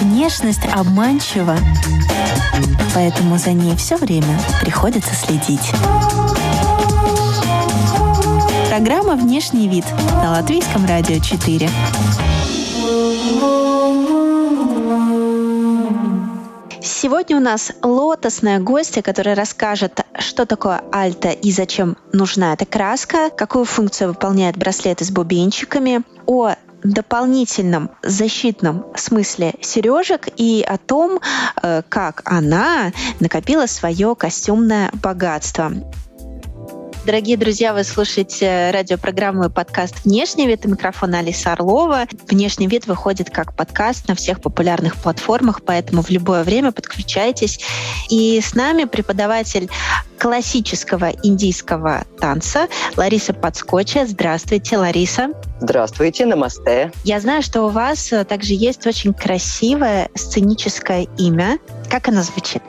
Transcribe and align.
Внешность 0.00 0.64
обманчива, 0.74 1.56
поэтому 2.92 3.38
за 3.38 3.52
ней 3.52 3.76
все 3.76 3.96
время 3.96 4.40
приходится 4.60 5.14
следить. 5.14 5.70
Программа 8.68 9.14
«Внешний 9.14 9.68
вид» 9.68 9.84
на 10.22 10.32
Латвийском 10.32 10.86
радио 10.86 11.20
4. 11.20 11.70
Сегодня 16.82 17.36
у 17.36 17.40
нас 17.40 17.72
лотосная 17.82 18.58
гостья, 18.58 19.00
которая 19.00 19.36
расскажет, 19.36 20.00
что 20.36 20.44
такое 20.44 20.82
альта 20.92 21.30
и 21.30 21.50
зачем 21.50 21.96
нужна 22.12 22.52
эта 22.52 22.66
краска, 22.66 23.30
какую 23.30 23.64
функцию 23.64 24.08
выполняет 24.08 24.58
браслеты 24.58 25.02
с 25.06 25.10
бубенчиками, 25.10 26.02
о 26.26 26.56
дополнительном 26.84 27.90
защитном 28.02 28.84
смысле 28.96 29.54
сережек 29.62 30.28
и 30.36 30.62
о 30.62 30.76
том, 30.76 31.20
э, 31.62 31.80
как 31.88 32.20
она 32.26 32.92
накопила 33.18 33.64
свое 33.64 34.14
костюмное 34.14 34.90
богатство. 34.92 35.72
Дорогие 37.06 37.36
друзья, 37.36 37.72
вы 37.72 37.84
слушаете 37.84 38.72
радиопрограмму 38.72 39.44
и 39.44 39.48
подкаст 39.48 40.04
«Внешний 40.04 40.48
вид». 40.48 40.66
У 40.66 40.70
микрофона 40.70 41.20
Алиса 41.20 41.52
Орлова. 41.52 42.06
«Внешний 42.28 42.66
вид» 42.66 42.88
выходит 42.88 43.30
как 43.30 43.54
подкаст 43.54 44.08
на 44.08 44.16
всех 44.16 44.40
популярных 44.40 44.96
платформах, 44.96 45.62
поэтому 45.62 46.02
в 46.02 46.10
любое 46.10 46.42
время 46.42 46.72
подключайтесь. 46.72 47.60
И 48.10 48.40
с 48.40 48.56
нами 48.56 48.86
преподаватель 48.86 49.70
классического 50.18 51.12
индийского 51.22 52.02
танца 52.18 52.66
Лариса 52.96 53.32
Подскоча. 53.32 54.04
Здравствуйте, 54.04 54.76
Лариса. 54.76 55.28
Здравствуйте, 55.60 56.26
намасте. 56.26 56.90
Я 57.04 57.20
знаю, 57.20 57.42
что 57.42 57.62
у 57.62 57.68
вас 57.68 58.12
также 58.28 58.54
есть 58.54 58.84
очень 58.84 59.14
красивое 59.14 60.08
сценическое 60.16 61.06
имя. 61.18 61.60
Как 61.88 62.08
оно 62.08 62.24
звучит? 62.24 62.64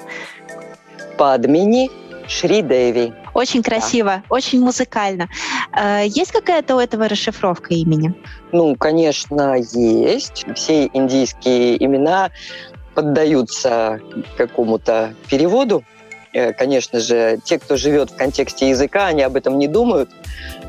Падмини 1.17 1.89
Шри 2.27 2.61
Деви. 2.61 3.13
Очень 3.33 3.63
красиво, 3.63 4.09
да. 4.17 4.23
очень 4.29 4.59
музыкально. 4.59 5.29
Э, 5.75 6.03
есть 6.05 6.31
какая-то 6.31 6.75
у 6.75 6.79
этого 6.79 7.07
расшифровка 7.07 7.73
имени? 7.73 8.13
Ну, 8.51 8.75
конечно, 8.75 9.55
есть. 9.73 10.45
Все 10.55 10.89
индийские 10.93 11.83
имена 11.83 12.31
поддаются 12.93 14.01
какому-то 14.37 15.13
переводу. 15.29 15.83
Э, 16.33 16.51
конечно 16.53 16.99
же, 16.99 17.39
те, 17.43 17.59
кто 17.59 17.77
живет 17.77 18.11
в 18.11 18.15
контексте 18.15 18.69
языка, 18.69 19.07
они 19.07 19.21
об 19.21 19.35
этом 19.35 19.57
не 19.57 19.67
думают. 19.67 20.09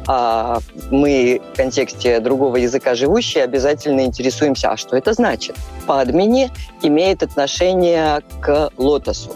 А 0.07 0.61
мы 0.91 1.43
в 1.53 1.57
контексте 1.57 2.21
другого 2.21 2.57
языка 2.57 2.95
живущие 2.95 3.45
обязательно 3.45 4.03
интересуемся, 4.07 4.71
а 4.71 4.77
что 4.77 4.97
это 4.97 5.13
значит? 5.13 5.57
Падмини 5.87 6.51
имеет 6.83 7.23
отношение 7.23 8.23
к 8.41 8.71
лотосу, 8.79 9.35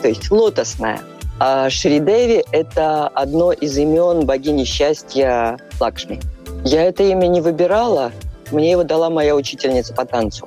то 0.00 0.08
есть 0.08 0.30
лотосная– 0.30 1.00
а 1.38 1.68
Шридеви– 1.70 2.44
это 2.52 3.08
одно 3.08 3.52
из 3.52 3.76
имен 3.76 4.26
богини 4.26 4.64
счастья 4.64 5.58
Лакшми. 5.80 6.20
Я 6.64 6.82
это 6.84 7.02
имя 7.02 7.26
не 7.26 7.40
выбирала, 7.40 8.12
мне 8.50 8.70
его 8.70 8.84
дала 8.84 9.10
моя 9.10 9.34
учительница 9.34 9.94
по 9.94 10.04
танцу. 10.04 10.46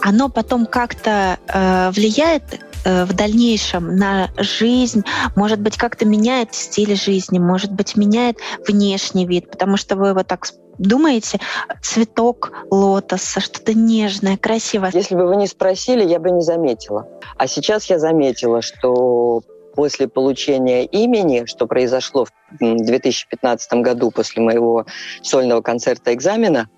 Оно 0.00 0.28
потом 0.28 0.66
как-то 0.66 1.38
э, 1.48 1.90
влияет 1.90 2.42
э, 2.84 3.04
в 3.04 3.14
дальнейшем 3.14 3.96
на 3.96 4.30
жизнь, 4.36 5.04
может 5.34 5.60
быть, 5.60 5.76
как-то 5.76 6.04
меняет 6.04 6.54
стиль 6.54 6.96
жизни, 6.96 7.38
может 7.38 7.72
быть, 7.72 7.96
меняет 7.96 8.38
внешний 8.68 9.26
вид, 9.26 9.50
потому 9.50 9.76
что 9.76 9.96
вы 9.96 10.08
его 10.08 10.22
так 10.22 10.46
думаете, 10.78 11.40
цветок 11.82 12.52
лотоса, 12.70 13.40
что-то 13.40 13.74
нежное, 13.74 14.36
красивое. 14.36 14.90
Если 14.92 15.14
бы 15.14 15.26
вы 15.26 15.36
не 15.36 15.46
спросили, 15.46 16.04
я 16.04 16.18
бы 16.18 16.30
не 16.30 16.42
заметила. 16.42 17.08
А 17.36 17.46
сейчас 17.46 17.86
я 17.86 17.98
заметила, 17.98 18.60
что 18.60 19.42
после 19.76 20.08
получения 20.08 20.86
имени, 20.86 21.44
что 21.44 21.66
произошло 21.66 22.24
в 22.24 22.30
2015 22.60 23.72
году 23.74 24.10
после 24.10 24.42
моего 24.42 24.86
сольного 25.22 25.60
концерта 25.60 26.14
экзамена, 26.14 26.68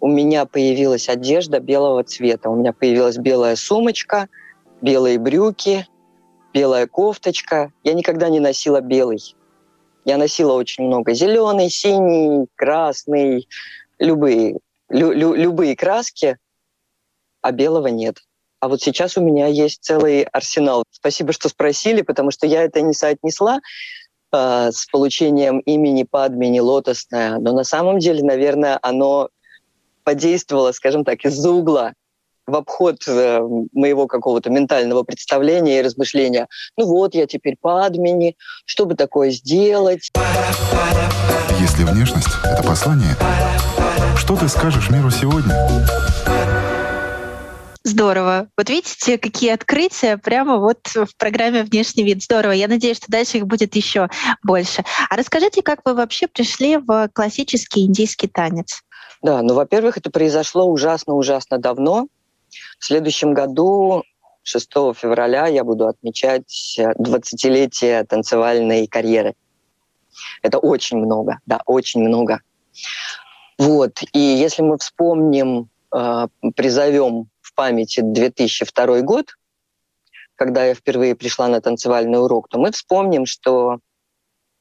у 0.00 0.08
меня 0.08 0.44
появилась 0.44 1.08
одежда 1.08 1.60
белого 1.60 2.02
цвета. 2.02 2.50
У 2.50 2.56
меня 2.56 2.72
появилась 2.72 3.16
белая 3.16 3.56
сумочка, 3.56 4.28
белые 4.82 5.18
брюки, 5.18 5.86
белая 6.52 6.86
кофточка. 6.86 7.72
Я 7.84 7.94
никогда 7.94 8.28
не 8.28 8.40
носила 8.40 8.80
белый. 8.80 9.20
Я 10.04 10.18
носила 10.18 10.54
очень 10.54 10.84
много 10.84 11.14
зеленый, 11.14 11.70
синий, 11.70 12.46
красный, 12.56 13.48
любые, 13.98 14.58
лю, 14.88 15.12
лю, 15.12 15.34
любые 15.34 15.76
краски, 15.76 16.36
а 17.42 17.52
белого 17.52 17.88
нет. 17.88 18.18
А 18.60 18.68
вот 18.68 18.80
сейчас 18.80 19.16
у 19.16 19.20
меня 19.20 19.46
есть 19.46 19.82
целый 19.82 20.22
арсенал. 20.22 20.82
Спасибо, 20.90 21.32
что 21.32 21.48
спросили, 21.48 22.02
потому 22.02 22.30
что 22.30 22.46
я 22.46 22.64
это 22.64 22.80
не 22.80 22.92
соотнесла 22.92 23.60
э, 24.32 24.70
с 24.72 24.86
получением 24.86 25.60
имени 25.60 26.02
Падмини 26.02 26.58
Лотосная, 26.58 27.38
но 27.38 27.52
на 27.52 27.62
самом 27.62 28.00
деле, 28.00 28.22
наверное, 28.24 28.78
оно 28.82 29.28
подействовало, 30.02 30.72
скажем 30.72 31.04
так, 31.04 31.24
из-за 31.24 31.50
угла 31.50 31.92
в 32.48 32.56
обход 32.56 32.96
э, 33.06 33.40
моего 33.72 34.08
какого-то 34.08 34.50
ментального 34.50 35.04
представления 35.04 35.78
и 35.78 35.82
размышления. 35.82 36.48
Ну 36.76 36.86
вот, 36.86 37.14
я 37.14 37.26
теперь 37.26 37.56
Падмини, 37.60 38.36
что 38.64 38.86
бы 38.86 38.94
такое 38.96 39.30
сделать? 39.30 40.10
Если 41.60 41.84
внешность— 41.84 42.28
это 42.44 42.62
послание, 42.64 43.14
что 44.16 44.34
ты 44.34 44.48
скажешь 44.48 44.90
миру 44.90 45.10
сегодня? 45.10 45.54
Здорово. 47.88 48.50
Вот 48.54 48.68
видите, 48.68 49.16
какие 49.16 49.50
открытия 49.50 50.18
прямо 50.18 50.58
вот 50.58 50.78
в 50.88 51.16
программе 51.16 51.62
«Внешний 51.62 52.04
вид». 52.04 52.22
Здорово. 52.22 52.52
Я 52.52 52.68
надеюсь, 52.68 52.98
что 52.98 53.06
дальше 53.10 53.38
их 53.38 53.46
будет 53.46 53.74
еще 53.76 54.10
больше. 54.42 54.84
А 55.08 55.16
расскажите, 55.16 55.62
как 55.62 55.80
вы 55.86 55.94
вообще 55.94 56.26
пришли 56.26 56.76
в 56.76 57.08
классический 57.14 57.86
индийский 57.86 58.28
танец? 58.28 58.82
Да, 59.22 59.40
ну, 59.40 59.54
во-первых, 59.54 59.96
это 59.96 60.10
произошло 60.10 60.66
ужасно-ужасно 60.66 61.56
давно. 61.56 62.08
В 62.78 62.84
следующем 62.84 63.32
году 63.32 64.02
6 64.42 64.70
февраля 64.94 65.46
я 65.46 65.64
буду 65.64 65.88
отмечать 65.88 66.78
20-летие 66.78 68.04
танцевальной 68.04 68.86
карьеры. 68.86 69.32
Это 70.42 70.58
очень 70.58 70.98
много, 70.98 71.38
да, 71.46 71.62
очень 71.64 72.02
много. 72.02 72.42
Вот, 73.56 74.02
и 74.12 74.18
если 74.18 74.60
мы 74.60 74.76
вспомним, 74.76 75.70
э, 75.96 76.28
призовем 76.54 77.30
памяти 77.58 78.02
2002 78.02 79.00
год, 79.00 79.36
когда 80.36 80.64
я 80.64 80.74
впервые 80.74 81.16
пришла 81.16 81.48
на 81.48 81.60
танцевальный 81.60 82.22
урок, 82.22 82.48
то 82.48 82.56
мы 82.56 82.70
вспомним, 82.70 83.26
что 83.26 83.80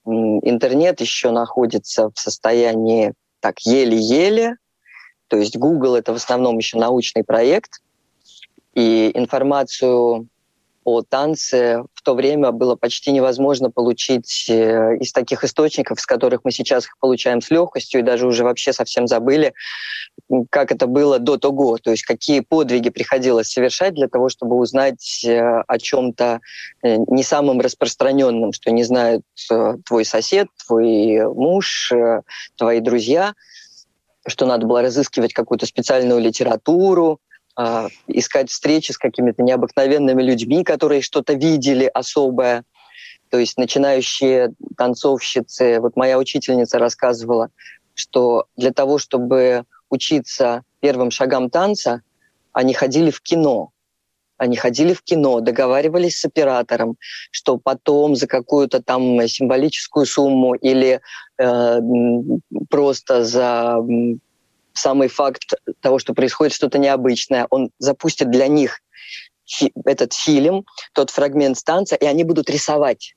интернет 0.03 0.99
еще 0.99 1.29
находится 1.29 2.09
в 2.09 2.17
состоянии 2.17 3.13
так 3.39 3.59
еле-еле, 3.59 4.57
то 5.27 5.37
есть 5.37 5.57
Google 5.57 5.95
это 5.95 6.11
в 6.11 6.15
основном 6.15 6.57
еще 6.57 6.79
научный 6.79 7.23
проект, 7.23 7.83
и 8.73 9.11
информацию 9.13 10.27
о 10.87 11.01
танце. 11.01 11.83
В 11.93 12.01
то 12.01 12.15
время 12.15 12.51
было 12.51 12.77
почти 12.77 13.11
невозможно 13.11 13.69
получить 13.69 14.45
э, 14.49 14.95
из 15.01 15.11
таких 15.11 15.43
источников, 15.43 15.99
с 15.99 16.05
которых 16.05 16.45
мы 16.45 16.51
сейчас 16.53 16.85
их 16.85 16.97
получаем 17.01 17.41
с 17.41 17.51
легкостью, 17.51 17.99
и 17.99 18.03
даже 18.03 18.25
уже 18.25 18.45
вообще 18.45 18.71
совсем 18.71 19.05
забыли, 19.05 19.53
как 20.49 20.71
это 20.71 20.87
было 20.87 21.19
до 21.19 21.35
того, 21.35 21.77
то 21.77 21.91
есть 21.91 22.03
какие 22.03 22.39
подвиги 22.39 22.89
приходилось 22.89 23.51
совершать 23.51 23.95
для 23.95 24.07
того, 24.07 24.29
чтобы 24.29 24.55
узнать 24.55 25.25
э, 25.25 25.61
о 25.67 25.77
чем-то 25.77 26.39
э, 26.83 26.95
не 27.07 27.23
самым 27.23 27.59
распространенном, 27.59 28.53
что 28.53 28.71
не 28.71 28.85
знают 28.85 29.23
твой 29.85 30.05
сосед, 30.05 30.47
твой 30.65 31.21
муж, 31.33 31.91
твои 32.55 32.79
друзья, 32.79 33.33
что 34.25 34.45
надо 34.45 34.65
было 34.65 34.81
разыскивать 34.81 35.33
какую-то 35.33 35.65
специальную 35.65 36.21
литературу, 36.21 37.19
э, 37.57 37.87
искать 38.07 38.49
встречи 38.49 38.91
с 38.91 38.97
какими-то 38.97 39.43
необыкновенными 39.43 40.21
людьми, 40.21 40.63
которые 40.63 41.01
что-то 41.01 41.33
видели 41.33 41.89
особое. 41.93 42.63
То 43.29 43.37
есть 43.37 43.57
начинающие 43.57 44.53
танцовщицы, 44.77 45.79
вот 45.79 45.95
моя 45.95 46.17
учительница 46.17 46.79
рассказывала, 46.79 47.49
что 47.93 48.45
для 48.55 48.71
того, 48.71 48.99
чтобы 48.99 49.63
учиться 49.89 50.63
первым 50.79 51.11
шагам 51.11 51.49
танца, 51.49 52.01
они 52.53 52.73
ходили 52.73 53.11
в 53.11 53.21
кино. 53.21 53.71
Они 54.37 54.55
ходили 54.55 54.93
в 54.93 55.01
кино, 55.01 55.39
договаривались 55.39 56.19
с 56.19 56.25
оператором, 56.25 56.97
что 57.31 57.57
потом 57.57 58.15
за 58.15 58.27
какую-то 58.27 58.83
там 58.83 59.27
символическую 59.27 60.05
сумму 60.05 60.53
или 60.53 61.01
э, 61.39 61.79
просто 62.69 63.23
за 63.23 63.77
самый 64.77 65.07
факт 65.07 65.43
того, 65.81 65.99
что 65.99 66.13
происходит 66.13 66.53
что-то 66.53 66.77
необычное, 66.77 67.47
он 67.49 67.71
запустит 67.79 68.29
для 68.31 68.47
них 68.47 68.79
этот 69.85 70.13
фильм, 70.13 70.65
тот 70.93 71.09
фрагмент 71.09 71.57
станции, 71.57 71.97
и 71.99 72.05
они 72.05 72.23
будут 72.23 72.49
рисовать. 72.49 73.15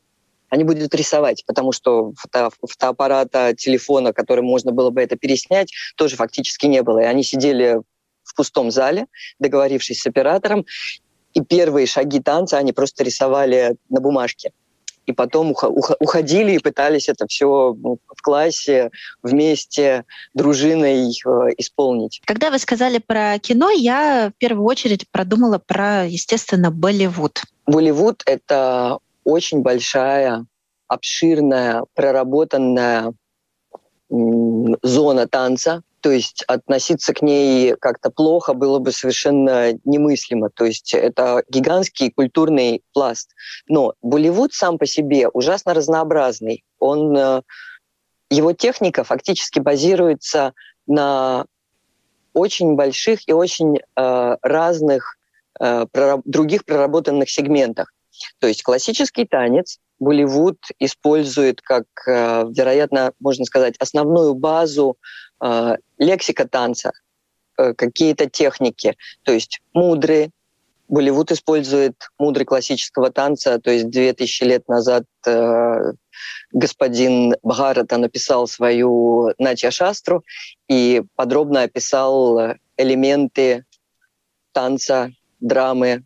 они 0.50 0.64
будут 0.64 0.94
рисовать, 0.94 1.44
потому 1.46 1.72
что 1.72 2.12
фото, 2.16 2.50
фотоаппарата, 2.60 3.54
телефона, 3.56 4.12
которым 4.12 4.46
можно 4.46 4.72
было 4.72 4.90
бы 4.90 5.00
это 5.00 5.16
переснять, 5.16 5.72
тоже 5.96 6.16
фактически 6.16 6.66
не 6.66 6.82
было. 6.82 7.00
И 7.00 7.04
они 7.04 7.22
сидели 7.22 7.80
в 8.24 8.34
пустом 8.34 8.70
зале, 8.70 9.06
договорившись 9.38 10.00
с 10.00 10.06
оператором, 10.06 10.66
и 11.34 11.40
первые 11.40 11.86
шаги 11.86 12.20
танца 12.20 12.58
они 12.58 12.72
просто 12.72 13.04
рисовали 13.04 13.76
на 13.88 14.00
бумажке. 14.00 14.52
И 15.10 15.12
потом 15.12 15.56
уходили 15.98 16.52
и 16.52 16.58
пытались 16.60 17.08
это 17.08 17.26
все 17.26 17.74
ну, 17.76 17.98
в 18.06 18.22
классе 18.22 18.90
вместе 19.24 20.04
дружиной 20.34 21.10
э, 21.10 21.30
исполнить. 21.58 22.22
Когда 22.24 22.50
вы 22.50 22.60
сказали 22.60 22.98
про 22.98 23.36
кино, 23.40 23.70
я 23.70 24.30
в 24.32 24.38
первую 24.38 24.64
очередь 24.66 25.10
продумала 25.10 25.58
про, 25.58 26.04
естественно, 26.04 26.70
Болливуд. 26.70 27.42
Болливуд— 27.66 28.22
это 28.26 28.98
очень 29.24 29.62
большая, 29.62 30.46
обширная, 30.86 31.82
проработанная 31.94 33.12
зона 34.08 35.26
танца, 35.26 35.82
то 36.00 36.10
есть 36.10 36.42
относиться 36.44 37.12
к 37.12 37.22
ней 37.22 37.74
как-то 37.76 38.10
плохо 38.10 38.54
было 38.54 38.78
бы 38.78 38.92
совершенно 38.92 39.72
немыслимо. 39.84 40.50
То 40.50 40.64
есть 40.64 40.94
это 40.94 41.42
гигантский 41.48 42.10
культурный 42.10 42.82
пласт. 42.92 43.30
Но 43.68 43.94
Болливуд 44.02 44.52
сам 44.52 44.78
по 44.78 44.86
себе 44.86 45.28
ужасно 45.28 45.74
разнообразный. 45.74 46.64
Он, 46.78 47.16
э, 47.16 47.42
его 48.30 48.52
техника 48.52 49.04
фактически 49.04 49.58
базируется 49.58 50.54
на 50.86 51.44
очень 52.32 52.74
больших 52.74 53.28
и 53.28 53.32
очень 53.32 53.78
э, 53.78 54.36
разных 54.42 55.16
э, 55.60 55.86
других 56.24 56.64
проработанных 56.64 57.28
сегментах. 57.28 57.92
То 58.38 58.46
есть 58.46 58.62
классический 58.62 59.26
танец 59.26 59.78
Болливуд 59.98 60.58
использует 60.78 61.60
как, 61.60 61.84
э, 62.06 62.44
вероятно, 62.48 63.12
можно 63.20 63.44
сказать, 63.44 63.76
основную 63.78 64.34
базу 64.34 64.96
лексика 65.98 66.48
танца, 66.48 66.92
э, 67.58 67.74
какие-то 67.74 68.28
техники. 68.28 68.96
То 69.24 69.32
есть 69.32 69.60
мудры. 69.72 70.30
Болливуд 70.88 71.30
использует 71.30 71.94
мудры 72.18 72.44
классического 72.44 73.10
танца. 73.10 73.60
То 73.60 73.70
есть 73.70 73.90
2000 73.90 74.42
лет 74.44 74.68
назад 74.68 75.04
господин 76.52 77.36
Бхарата 77.42 77.96
написал 77.96 78.48
свою 78.48 79.32
Натья 79.38 79.70
Шастру 79.70 80.24
и 80.68 81.02
подробно 81.14 81.62
описал 81.62 82.56
элементы 82.76 83.64
танца, 84.52 85.12
драмы, 85.38 86.04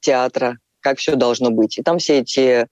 театра, 0.00 0.58
как 0.80 0.98
все 0.98 1.16
должно 1.16 1.50
быть. 1.50 1.78
И 1.78 1.82
там 1.82 1.98
все 1.98 2.18
эти 2.20 2.68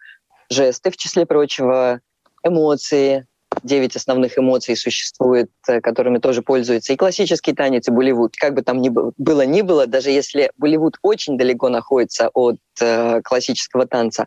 жесты, 0.50 0.90
в 0.90 0.96
числе 0.96 1.26
прочего, 1.26 2.00
эмоции, 2.42 3.26
девять 3.62 3.96
основных 3.96 4.38
эмоций 4.38 4.76
существует, 4.76 5.50
э, 5.68 5.80
которыми 5.80 6.18
тоже 6.18 6.42
пользуется 6.42 6.92
и 6.92 6.96
классический 6.96 7.52
танец, 7.52 7.88
и 7.88 7.90
Болливуд. 7.90 8.36
Как 8.36 8.54
бы 8.54 8.62
там 8.62 8.80
ни 8.80 8.88
было, 8.88 9.44
ни 9.46 9.62
было, 9.62 9.86
даже 9.86 10.10
если 10.10 10.50
Болливуд 10.56 10.98
очень 11.02 11.38
далеко 11.38 11.68
находится 11.68 12.30
от 12.34 12.58
э, 12.80 13.20
классического 13.22 13.86
танца, 13.86 14.26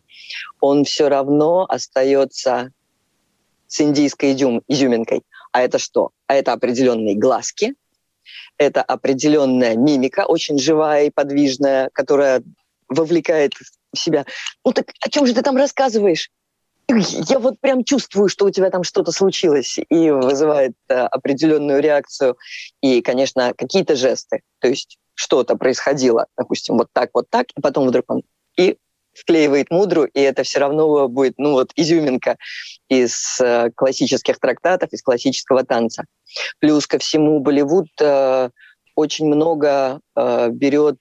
он 0.60 0.86
все 0.86 1.10
равно 1.10 1.66
остается 1.68 2.72
с 3.68 3.82
индийской 3.82 4.34
изюм, 4.34 4.62
изюминкой. 4.68 5.24
А 5.52 5.62
это 5.62 5.80
что? 5.80 6.12
А 6.28 6.36
это 6.36 6.54
определенные 6.54 7.16
глазки, 7.16 7.76
это 8.58 8.82
определенная 8.82 9.76
мимика, 9.76 10.26
очень 10.26 10.58
живая 10.58 11.06
и 11.06 11.10
подвижная, 11.10 11.90
которая 11.94 12.44
вовлекает 12.88 13.54
в 13.54 13.98
себя. 13.98 14.26
Ну 14.66 14.72
так 14.72 14.88
о 15.02 15.10
чем 15.10 15.26
же 15.26 15.34
ты 15.34 15.42
там 15.42 15.58
рассказываешь? 15.58 16.30
Я 16.98 17.40
вот 17.40 17.60
прям 17.60 17.84
чувствую, 17.84 18.30
что 18.30 18.46
у 18.46 18.50
тебя 18.50 18.70
там 18.70 18.84
что-то 18.84 19.12
случилось, 19.12 19.78
и 19.78 20.12
вызывает 20.12 20.74
э, 20.90 20.94
определенную 20.94 21.82
реакцию. 21.82 22.38
И, 22.82 23.02
конечно, 23.02 23.54
какие-то 23.56 23.96
жесты. 23.96 24.42
То 24.60 24.68
есть 24.68 24.98
что-то 25.16 25.56
происходило, 25.56 26.28
допустим, 26.38 26.78
вот 26.78 26.88
так, 26.94 27.10
вот 27.14 27.30
так, 27.30 27.48
и 27.56 27.62
потом 27.62 27.88
вдруг 27.88 28.06
он 28.08 28.24
и 28.58 28.78
вклеивает 29.14 29.70
мудру, 29.70 30.06
и 30.06 30.20
это 30.20 30.44
все 30.44 30.60
равно 30.60 31.08
будет, 31.08 31.36
ну 31.38 31.52
вот, 31.52 31.72
изюминка 31.76 32.38
из 32.90 33.40
э, 33.40 33.70
классических 33.76 34.40
трактатов, 34.40 34.92
из 34.92 35.02
классического 35.02 35.64
танца. 35.64 36.06
Плюс 36.60 36.88
ко 36.88 36.98
всему 36.98 37.40
Болливуд 37.40 37.90
э, 38.02 38.50
очень 38.96 39.28
много 39.28 40.00
э, 40.16 40.50
берет 40.50 40.98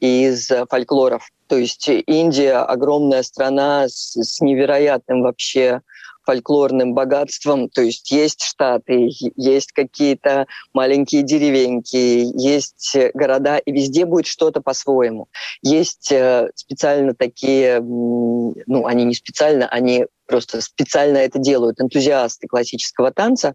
из 0.00 0.50
фольклоров. 0.68 1.28
То 1.48 1.56
есть 1.56 1.88
Индия 1.88 2.58
огромная 2.58 3.22
страна 3.22 3.88
с, 3.88 4.14
с 4.16 4.40
невероятным 4.40 5.22
вообще 5.22 5.80
фольклорным 6.28 6.92
богатством. 6.92 7.70
То 7.70 7.80
есть 7.80 8.10
есть 8.10 8.42
штаты, 8.42 9.08
есть 9.34 9.72
какие-то 9.72 10.46
маленькие 10.74 11.22
деревеньки, 11.22 11.96
есть 11.96 12.94
города, 13.14 13.56
и 13.56 13.72
везде 13.72 14.04
будет 14.04 14.26
что-то 14.26 14.60
по-своему. 14.60 15.28
Есть 15.62 16.12
э, 16.12 16.50
специально 16.54 17.14
такие, 17.14 17.80
ну, 17.80 18.84
они 18.84 19.04
не 19.04 19.14
специально, 19.14 19.66
они 19.68 20.04
просто 20.26 20.60
специально 20.60 21.16
это 21.16 21.38
делают, 21.38 21.80
энтузиасты 21.80 22.46
классического 22.46 23.10
танца 23.10 23.54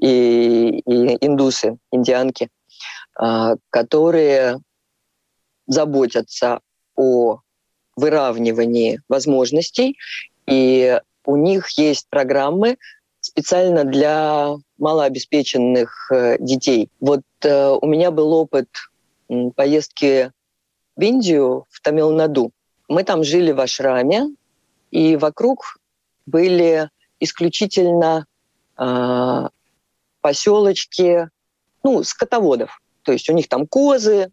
и, 0.00 0.80
и 0.84 1.24
индусы, 1.24 1.76
индианки, 1.92 2.48
а, 3.16 3.54
которые 3.70 4.58
заботятся 5.66 6.60
о 6.96 7.40
выравнивании 7.96 9.00
возможностей, 9.08 9.96
и 10.46 11.00
у 11.24 11.36
них 11.36 11.70
есть 11.70 12.08
программы 12.08 12.78
специально 13.20 13.84
для 13.84 14.54
малообеспеченных 14.78 16.10
э, 16.10 16.36
детей. 16.40 16.90
Вот 17.00 17.22
э, 17.42 17.68
у 17.80 17.86
меня 17.86 18.10
был 18.10 18.32
опыт 18.32 18.68
поездки 19.54 20.32
в 20.96 21.00
Индию, 21.00 21.66
в 21.70 21.80
Тамилнаду. 21.80 22.50
Мы 22.88 23.04
там 23.04 23.22
жили 23.22 23.52
в 23.52 23.60
ашраме, 23.60 24.34
и 24.90 25.16
вокруг 25.16 25.78
были 26.26 26.90
исключительно 27.20 28.26
э, 28.76 29.48
поселочки, 30.20 31.28
ну, 31.84 32.02
скотоводов. 32.02 32.80
То 33.02 33.12
есть 33.12 33.28
у 33.30 33.32
них 33.32 33.48
там 33.48 33.66
козы, 33.66 34.30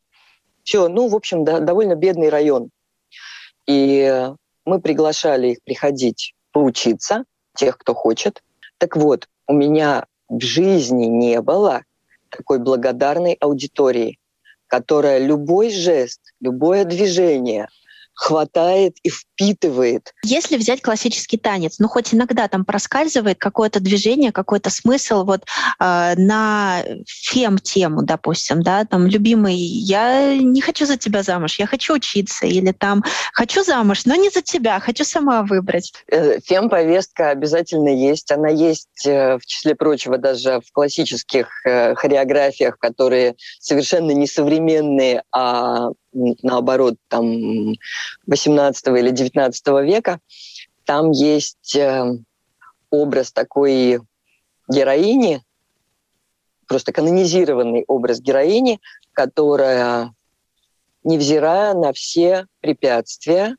все, 0.63 0.87
ну, 0.87 1.07
в 1.07 1.15
общем, 1.15 1.43
да, 1.43 1.59
довольно 1.59 1.95
бедный 1.95 2.29
район. 2.29 2.69
И 3.67 4.31
мы 4.65 4.81
приглашали 4.81 5.49
их 5.49 5.63
приходить 5.63 6.33
поучиться, 6.51 7.23
тех, 7.55 7.77
кто 7.77 7.93
хочет. 7.93 8.41
Так 8.77 8.95
вот, 8.95 9.27
у 9.47 9.53
меня 9.53 10.05
в 10.27 10.41
жизни 10.41 11.05
не 11.05 11.41
было 11.41 11.83
такой 12.29 12.59
благодарной 12.59 13.33
аудитории, 13.33 14.19
которая 14.67 15.19
любой 15.19 15.71
жест, 15.71 16.21
любое 16.39 16.85
движение– 16.85 17.67
хватает 18.19 18.97
и 19.01 19.09
впитывает. 19.09 20.13
Если 20.25 20.57
взять 20.57 20.81
классический 20.81 21.37
танец, 21.37 21.79
ну 21.79 21.87
хоть 21.87 22.13
иногда 22.13 22.49
там 22.49 22.65
проскальзывает 22.65 23.39
какое-то 23.39 23.79
движение, 23.79 24.33
какой-то 24.33 24.69
смысл 24.69 25.23
вот 25.23 25.45
э, 25.79 26.13
на 26.17 26.83
фем-тему, 27.07 28.03
допустим, 28.03 28.61
да, 28.61 28.83
там, 28.83 29.07
любимый, 29.07 29.55
я 29.55 30.35
не 30.35 30.59
хочу 30.59 30.85
за 30.85 30.97
тебя 30.97 31.23
замуж, 31.23 31.59
я 31.59 31.65
хочу 31.65 31.93
учиться, 31.93 32.45
или 32.45 32.73
там, 32.73 33.05
хочу 33.33 33.63
замуж, 33.63 34.01
но 34.03 34.15
не 34.15 34.29
за 34.29 34.41
тебя, 34.41 34.81
хочу 34.81 35.05
сама 35.05 35.43
выбрать. 35.43 35.93
Э, 36.11 36.41
фем-повестка 36.41 37.29
обязательно 37.29 37.87
есть, 37.87 38.31
она 38.31 38.49
есть, 38.49 39.07
э, 39.07 39.37
в 39.37 39.45
числе 39.45 39.75
прочего, 39.75 40.17
даже 40.17 40.59
в 40.59 40.73
классических 40.73 41.47
э, 41.65 41.95
хореографиях, 41.95 42.77
которые 42.77 43.35
совершенно 43.61 44.11
несовременные, 44.11 45.23
а 45.31 45.91
наоборот, 46.41 46.95
там 47.07 47.73
18 48.27 48.87
или 48.87 49.11
19 49.11 49.67
века, 49.83 50.19
там 50.85 51.11
есть 51.11 51.75
э, 51.75 52.17
образ 52.89 53.31
такой 53.31 53.99
героини, 54.67 55.41
просто 56.67 56.91
канонизированный 56.91 57.83
образ 57.87 58.21
героини, 58.21 58.79
которая, 59.13 60.13
невзирая 61.03 61.73
на 61.73 61.93
все 61.93 62.45
препятствия, 62.61 63.55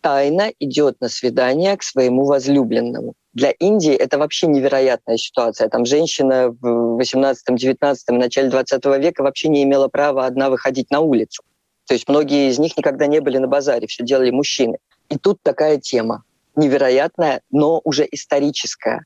тайно 0.00 0.52
идет 0.58 1.00
на 1.00 1.08
свидание 1.08 1.76
к 1.76 1.82
своему 1.82 2.24
возлюбленному. 2.24 3.14
Для 3.32 3.52
Индии 3.52 3.94
это 3.94 4.18
вообще 4.18 4.48
невероятная 4.48 5.16
ситуация. 5.16 5.68
Там 5.68 5.84
женщина 5.84 6.50
в 6.50 6.96
18, 6.96 7.44
19, 7.54 8.08
начале 8.10 8.50
20 8.50 8.84
века 8.98 9.22
вообще 9.22 9.48
не 9.48 9.62
имела 9.62 9.86
права 9.88 10.26
одна 10.26 10.50
выходить 10.50 10.90
на 10.90 11.00
улицу. 11.00 11.42
То 11.90 11.94
есть 11.94 12.08
многие 12.08 12.48
из 12.48 12.60
них 12.60 12.76
никогда 12.76 13.08
не 13.08 13.18
были 13.18 13.38
на 13.38 13.48
базаре, 13.48 13.88
все 13.88 14.04
делали 14.04 14.30
мужчины. 14.30 14.78
И 15.08 15.18
тут 15.18 15.40
такая 15.42 15.76
тема 15.76 16.22
невероятная, 16.54 17.40
но 17.50 17.80
уже 17.82 18.06
историческая. 18.08 19.04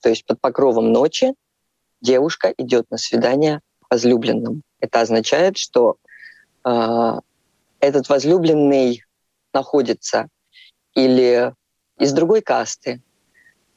То 0.00 0.08
есть 0.08 0.24
под 0.24 0.40
покровом 0.40 0.92
ночи 0.92 1.34
девушка 2.00 2.54
идет 2.56 2.90
на 2.90 2.96
свидание 2.96 3.60
возлюбленным. 3.90 4.62
Это 4.80 5.02
означает, 5.02 5.58
что 5.58 5.96
э, 6.64 7.18
этот 7.80 8.08
возлюбленный 8.08 9.04
находится 9.52 10.28
или 10.94 11.52
из 11.98 12.14
другой 12.14 12.40
касты 12.40 13.02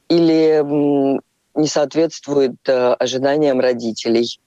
или 0.08 0.64
не 1.54 1.68
соответствует 1.68 2.56
э, 2.66 2.94
ожиданиям 2.94 3.60
родителей. 3.60 4.40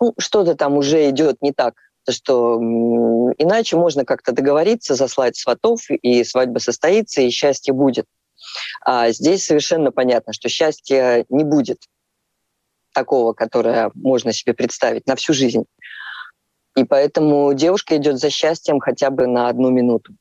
Ну, 0.00 0.14
что-то 0.18 0.54
там 0.54 0.76
уже 0.76 1.10
идет 1.10 1.42
не 1.42 1.52
так, 1.52 1.74
что 2.12 2.58
иначе 3.38 3.76
можно 3.76 4.04
как-то 4.04 4.32
договориться, 4.32 4.94
заслать 4.94 5.36
сватов, 5.36 5.80
и 5.90 6.24
свадьба 6.24 6.58
состоится, 6.58 7.22
и 7.22 7.30
счастье 7.30 7.72
будет. 7.72 8.06
А 8.84 9.10
здесь 9.10 9.44
совершенно 9.44 9.92
понятно, 9.92 10.32
что 10.32 10.48
счастья 10.48 11.24
не 11.28 11.44
будет 11.44 11.78
такого, 12.92 13.32
которое 13.32 13.90
можно 13.94 14.32
себе 14.32 14.54
представить 14.54 15.06
на 15.06 15.16
всю 15.16 15.32
жизнь. 15.32 15.64
И 16.76 16.84
поэтому 16.84 17.52
девушка 17.54 17.96
идет 17.96 18.18
за 18.18 18.30
счастьем 18.30 18.80
хотя 18.80 19.10
бы 19.10 19.26
на 19.26 19.48
одну 19.48 19.70
минуту. 19.70 20.14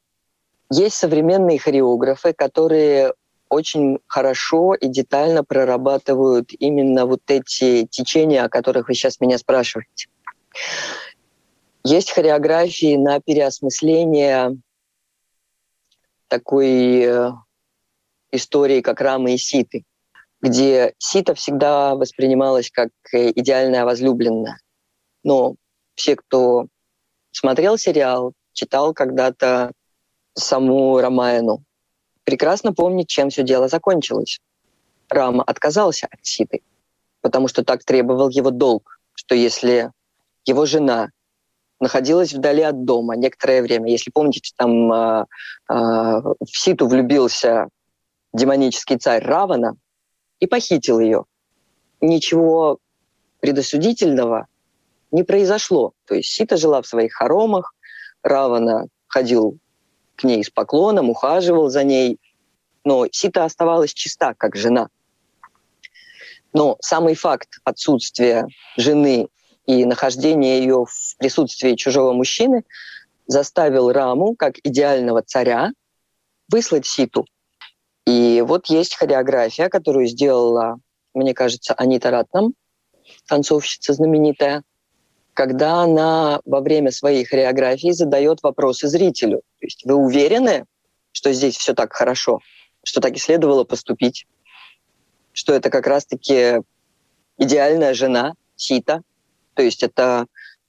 Есть 0.72 0.96
современные 0.96 1.60
хореографы, 1.60 2.34
которые 2.34 3.14
очень 3.50 4.00
хорошо 4.08 4.74
и 4.74 4.88
детально 4.88 5.44
прорабатывают 5.44 6.50
именно 6.58 7.06
вот 7.06 7.22
эти 7.28 7.86
течения, 7.86 8.44
о 8.44 8.50
которых 8.50 8.88
вы 8.88 8.96
сейчас 8.96 9.20
меня 9.20 9.38
спрашиваете. 9.38 10.08
Есть 11.88 12.14
хореографии 12.14 12.96
на 12.96 13.20
переосмысление 13.20 14.58
такой 16.28 17.04
э, 17.04 17.32
истории, 18.32 18.82
как 18.82 19.02
Рамы 19.02 19.36
и 19.36 19.38
Ситы, 19.38 19.84
где 20.42 20.96
Сита 20.98 21.36
всегда 21.36 21.94
воспринималась 21.94 22.72
как 22.72 22.90
э, 23.14 23.30
идеальная 23.36 23.86
возлюбленная. 23.86 24.58
Но 25.24 25.58
все, 25.94 26.16
кто 26.16 26.66
смотрел 27.30 27.78
сериал, 27.78 28.34
читал 28.54 28.96
когда-то 28.96 29.72
саму 30.34 30.98
Рамаяну, 31.00 31.64
прекрасно 32.24 32.74
помнит, 32.74 33.10
чем 33.10 33.30
все 33.30 33.44
дело 33.44 33.68
закончилось. 33.68 34.40
Рама 35.08 35.44
отказался 35.44 36.08
от 36.10 36.26
Ситы, 36.26 36.64
потому 37.22 37.48
что 37.48 37.64
так 37.64 37.84
требовал 37.84 38.30
его 38.30 38.50
долг, 38.50 39.00
что 39.14 39.36
если 39.36 39.92
его 40.46 40.66
жена 40.66 41.12
находилась 41.80 42.34
вдали 42.34 42.62
от 42.62 42.86
дома 42.86 43.16
некоторое 43.16 43.62
время, 43.62 43.92
если 43.92 44.12
помните, 44.12 44.52
там 44.56 44.92
э, 44.92 45.26
э, 45.70 45.74
в 45.74 46.36
Ситу 46.48 46.88
влюбился 46.88 47.68
демонический 48.34 48.98
царь 48.98 49.24
Равана 49.24 49.76
и 50.40 50.48
похитил 50.48 51.00
ее. 51.00 51.26
Ничего 52.02 52.80
предосудительного 53.40 54.48
не 55.12 55.24
произошло. 55.24 55.94
То 56.06 56.16
есть 56.16 56.30
Сита 56.30 56.58
жила 56.58 56.82
в 56.82 56.88
своих 56.88 57.14
хоромах, 57.14 57.74
Равана 58.24 58.88
ходил 59.08 59.58
к 60.16 60.24
ней 60.24 60.44
с 60.44 60.50
поклоном, 60.50 61.10
ухаживал 61.10 61.70
за 61.70 61.84
ней, 61.84 62.20
но 62.84 63.08
Сита 63.12 63.46
оставалась 63.46 63.94
чиста, 63.94 64.34
как 64.34 64.56
жена. 64.56 64.90
Но 66.54 66.78
самый 66.80 67.16
факт 67.16 67.50
отсутствия 67.64 68.48
жены 68.78 69.28
и 69.66 69.86
нахождения 69.86 70.60
ее 70.60 70.86
в 70.86 71.05
присутствии 71.18 71.76
чужого 71.76 72.14
мужчины 72.14 72.64
заставил 73.28 73.92
Раму, 73.92 74.36
как 74.36 74.56
идеального 74.64 75.22
царя, 75.22 75.72
выслать 76.50 76.86
Ситу. 76.86 77.26
И 78.06 78.44
вот 78.46 78.68
есть 78.68 78.96
хореография, 78.96 79.70
которую 79.70 80.08
сделала, 80.08 80.78
мне 81.14 81.34
кажется, 81.34 81.74
Анита 81.74 82.12
Ратнам, 82.12 82.54
танцовщица 83.28 83.94
знаменитая, 83.94 84.64
когда 85.34 85.82
она 85.82 86.40
во 86.46 86.62
время 86.62 86.92
своей 86.92 87.26
хореографии 87.26 87.92
задает 87.92 88.42
вопросы 88.44 88.88
зрителю. 88.88 89.42
То 89.60 89.66
есть 89.66 89.86
вы 89.86 89.96
уверены, 89.96 90.66
что 91.12 91.34
здесь 91.34 91.58
все 91.58 91.74
так 91.74 91.94
хорошо, 91.94 92.40
что 92.84 93.02
так 93.02 93.14
и 93.16 93.20
следовало 93.20 93.64
поступить, 93.64 94.28
что 95.34 95.54
это 95.54 95.70
как 95.70 95.88
раз-таки 95.88 96.62
идеальная 97.38 97.94
жена 97.94 98.36
Сита, 98.56 99.02
то 99.56 99.64
есть 99.64 99.84
это 99.84 100.28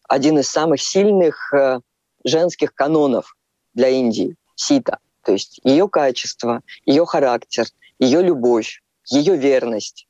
один 0.08 0.38
из 0.38 0.48
самых 0.48 0.80
сильных 0.80 1.52
э, 1.52 1.80
женских 2.24 2.74
канонов 2.74 3.36
для 3.74 3.88
Индии, 3.88 4.36
Сита. 4.54 4.98
То 5.22 5.32
есть 5.32 5.60
ее 5.64 5.88
качество, 5.88 6.60
ее 6.84 7.04
характер, 7.04 7.66
ее 7.98 8.22
любовь, 8.22 8.82
ее 9.06 9.36
верность. 9.36 10.06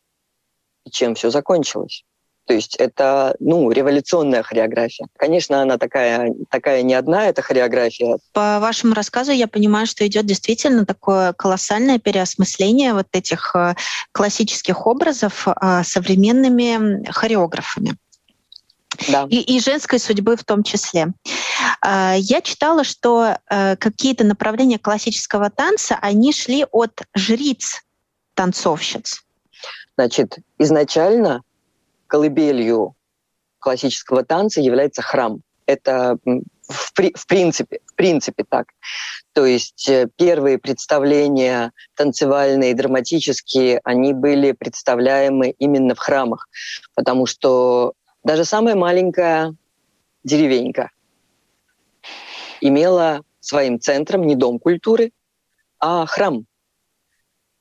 И 0.84 0.90
чем 0.90 1.14
все 1.14 1.30
закончилось? 1.30 2.04
То 2.46 2.54
есть 2.54 2.76
это, 2.76 3.34
ну, 3.40 3.70
революционная 3.72 4.44
хореография. 4.44 5.08
Конечно, 5.18 5.62
она 5.62 5.78
такая, 5.78 6.32
такая 6.48 6.82
не 6.82 6.94
одна, 6.94 7.26
эта 7.26 7.42
хореография. 7.42 8.18
По 8.32 8.60
вашему 8.60 8.94
рассказу 8.94 9.32
я 9.32 9.48
понимаю, 9.48 9.86
что 9.86 10.06
идет 10.06 10.26
действительно 10.26 10.86
такое 10.86 11.32
колоссальное 11.32 11.98
переосмысление 11.98 12.94
вот 12.94 13.08
этих 13.12 13.50
э, 13.56 13.74
классических 14.12 14.86
образов 14.86 15.48
э, 15.48 15.82
современными 15.82 17.04
хореографами. 17.10 17.96
Да. 19.08 19.26
И, 19.30 19.40
и 19.40 19.60
женской 19.60 19.98
судьбы 19.98 20.36
в 20.36 20.44
том 20.44 20.62
числе. 20.62 21.12
Э, 21.84 22.14
я 22.18 22.40
читала, 22.40 22.84
что 22.84 23.38
какие-то 23.48 24.24
направления 24.24 24.78
классического 24.78 25.50
танца, 25.50 25.98
они 26.00 26.32
шли 26.32 26.66
от 26.70 27.02
жриц 27.14 27.82
танцовщиц. 28.34 29.22
Значит, 29.96 30.38
изначально 30.58 31.42
колыбелью 32.06 32.94
классического 33.58 34.24
танца 34.24 34.60
является 34.60 35.02
храм. 35.02 35.40
Это 35.66 36.18
в, 36.68 36.92
при, 36.94 37.12
в 37.16 37.26
принципе, 37.26 37.80
в 37.86 37.94
принципе 37.94 38.44
так. 38.48 38.66
То 39.32 39.44
есть 39.44 39.88
э, 39.88 40.08
первые 40.16 40.58
представления 40.58 41.72
танцевальные, 41.94 42.74
драматические, 42.74 43.80
они 43.84 44.12
были 44.12 44.52
представляемы 44.52 45.50
именно 45.58 45.94
в 45.94 45.98
храмах, 45.98 46.48
потому 46.94 47.26
что 47.26 47.94
даже 48.26 48.44
самая 48.44 48.74
маленькая 48.74 49.54
деревенька 50.24 50.90
имела 52.60 53.22
своим 53.38 53.78
центром 53.78 54.26
не 54.26 54.34
дом 54.34 54.58
культуры, 54.58 55.12
а 55.78 56.06
храм. 56.06 56.44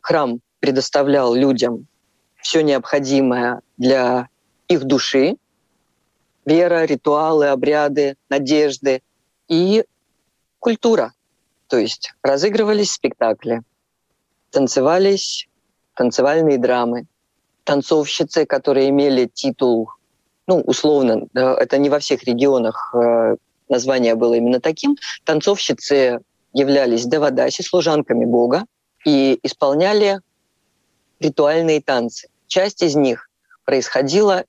Храм 0.02 0.40
предоставлял 0.60 1.36
людям 1.36 1.86
все 2.38 2.64
необходимое 2.64 3.62
для 3.78 4.28
их 4.68 4.86
души, 4.86 5.38
вера, 6.46 6.86
ритуалы, 6.86 7.50
обряды, 7.50 8.16
надежды 8.30 9.04
и 9.48 9.86
культура. 10.58 11.14
То 11.68 11.78
есть 11.78 12.16
разыгрывались 12.24 12.94
спектакли, 12.94 13.62
танцевались 14.50 15.48
танцевальные 15.94 16.58
драмы, 16.58 17.06
танцовщицы, 17.66 18.48
которые 18.48 18.90
имели 18.90 19.30
титул, 19.32 19.92
ну, 20.48 20.62
условно, 20.62 21.28
это 21.34 21.78
не 21.78 21.90
во 21.90 22.00
всех 22.00 22.24
регионах 22.24 22.94
э, 22.94 23.36
название 23.68 24.16
было 24.16 24.36
именно 24.36 24.60
таким, 24.60 24.96
танцовщицы 25.24 26.20
являлись 26.54 27.06
девадаси, 27.06 27.62
служанками 27.62 28.26
Бога, 28.26 28.66
и 29.06 29.40
исполняли 29.44 30.22
ритуальные 31.20 31.82
танцы. 31.82 32.28
Часть 32.48 32.84
из 32.84 32.96
них 32.96 33.30
происходила 33.66 34.46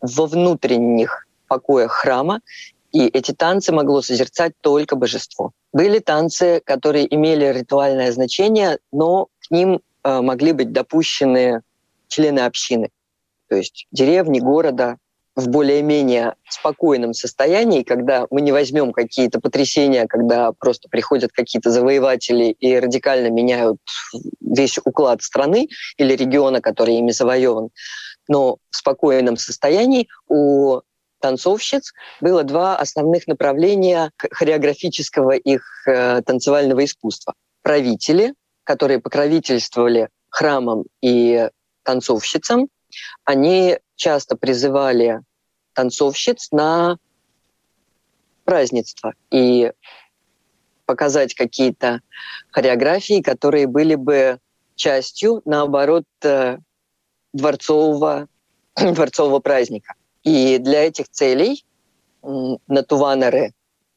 во 0.00 0.26
внутренних 0.26 1.26
покоях 1.48 1.92
храма, 1.92 2.40
и 2.92 3.06
эти 3.06 3.32
танцы 3.32 3.72
могло 3.72 4.02
созерцать 4.02 4.54
только 4.60 4.96
божество. 4.96 5.52
Были 5.72 5.98
танцы, 5.98 6.60
которые 6.64 7.12
имели 7.14 7.44
ритуальное 7.46 8.10
значение, 8.10 8.78
но 8.90 9.28
к 9.40 9.50
ним 9.50 9.80
э, 10.02 10.20
могли 10.20 10.52
быть 10.52 10.72
допущены 10.72 11.62
члены 12.08 12.40
общины, 12.40 12.90
то 13.48 13.56
есть 13.56 13.86
деревни, 13.92 14.40
города, 14.40 14.96
в 15.36 15.48
более-менее 15.48 16.34
спокойном 16.48 17.14
состоянии, 17.14 17.82
когда 17.82 18.26
мы 18.30 18.40
не 18.40 18.52
возьмем 18.52 18.92
какие-то 18.92 19.40
потрясения, 19.40 20.06
когда 20.06 20.52
просто 20.52 20.88
приходят 20.88 21.30
какие-то 21.32 21.70
завоеватели 21.70 22.56
и 22.58 22.78
радикально 22.78 23.30
меняют 23.30 23.78
весь 24.40 24.78
уклад 24.78 25.22
страны 25.22 25.68
или 25.96 26.14
региона, 26.14 26.60
который 26.60 26.96
ими 26.96 27.12
завоеван, 27.12 27.70
но 28.28 28.56
в 28.70 28.76
спокойном 28.76 29.36
состоянии 29.36 30.08
у 30.28 30.80
танцовщиц 31.20 31.92
было 32.20 32.42
два 32.44 32.76
основных 32.76 33.26
направления 33.26 34.10
хореографического 34.16 35.32
их 35.32 35.62
э, 35.86 36.22
танцевального 36.22 36.84
искусства. 36.84 37.34
Правители, 37.62 38.34
которые 38.64 39.00
покровительствовали 39.00 40.08
храмам 40.30 40.84
и 41.02 41.48
танцовщицам, 41.84 42.68
они 43.24 43.78
часто 44.00 44.34
призывали 44.34 45.20
танцовщиц 45.74 46.48
на 46.52 46.96
празднество 48.44 49.12
и 49.30 49.72
показать 50.86 51.34
какие-то 51.34 52.00
хореографии, 52.50 53.20
которые 53.20 53.66
были 53.66 53.94
бы 53.94 54.40
частью, 54.74 55.42
наоборот, 55.44 56.06
э, 56.24 56.56
дворцового, 57.34 58.26
дворцового 58.74 59.38
праздника. 59.38 59.94
И 60.24 60.58
для 60.58 60.86
этих 60.86 61.08
целей 61.10 61.64
натуванеры, 62.22 63.52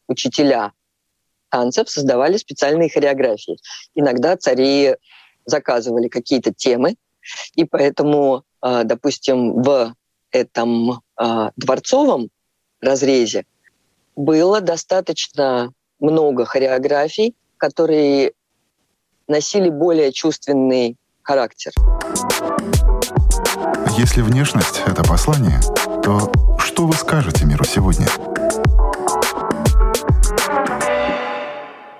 учителя 0.08 0.74
танцев, 1.50 1.90
создавали 1.90 2.38
специальные 2.38 2.90
хореографии. 2.90 3.58
Иногда 3.96 4.36
цари 4.36 4.96
заказывали 5.46 6.10
какие-то 6.10 6.54
темы, 6.54 6.96
и 7.56 7.64
поэтому, 7.64 8.44
допустим, 8.64 9.62
в 9.62 9.94
этом 10.32 11.02
а, 11.16 11.52
дворцовом 11.58 12.30
разрезе 12.82 13.46
было 14.16 14.62
достаточно 14.62 15.72
много 16.00 16.46
хореографий, 16.46 17.36
которые 17.58 18.34
носили 19.28 19.70
более 19.70 20.12
чувственный 20.12 20.98
характер. 21.22 21.72
Если 23.98 24.22
внешность— 24.22 24.82
это 24.86 25.04
послание, 25.04 25.60
то 26.04 26.32
что 26.60 26.88
вы 26.88 26.94
скажете 26.94 27.46
миру 27.46 27.64
сегодня? 27.64 28.08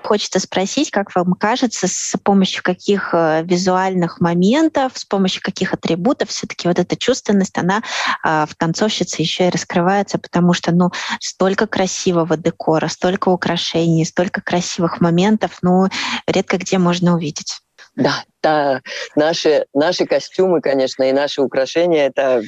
Хочется 0.04 0.38
спросить, 0.38 0.90
как 0.90 1.14
вам 1.14 1.32
кажется, 1.32 1.88
с 1.88 2.14
помощью 2.22 2.62
каких 2.62 3.14
э, 3.14 3.42
визуальных 3.44 4.20
моментов, 4.20 4.92
с 4.96 5.04
помощью 5.06 5.42
каких 5.42 5.72
атрибутов 5.72 6.28
все-таки 6.28 6.68
вот 6.68 6.78
эта 6.78 6.94
чувственность, 6.94 7.56
она 7.56 7.82
а, 8.22 8.44
в 8.44 8.54
танцовщице 8.54 9.22
еще 9.22 9.46
и 9.46 9.50
раскрывается, 9.50 10.18
потому 10.18 10.52
что, 10.52 10.72
ну, 10.72 10.90
столько 11.20 11.66
красивого 11.66 12.36
декора, 12.36 12.88
столько 12.88 13.30
украшений, 13.30 14.04
столько 14.04 14.42
красивых 14.42 15.00
моментов, 15.00 15.58
ну, 15.62 15.88
редко 16.26 16.58
где 16.58 16.76
можно 16.76 17.14
увидеть. 17.14 17.60
Да, 17.96 18.24
да, 18.44 18.82
наши, 19.16 19.64
наши 19.72 20.04
костюмы, 20.04 20.60
конечно, 20.60 21.02
и 21.02 21.12
наши 21.12 21.40
украшения— 21.40 22.06
это 22.14 22.42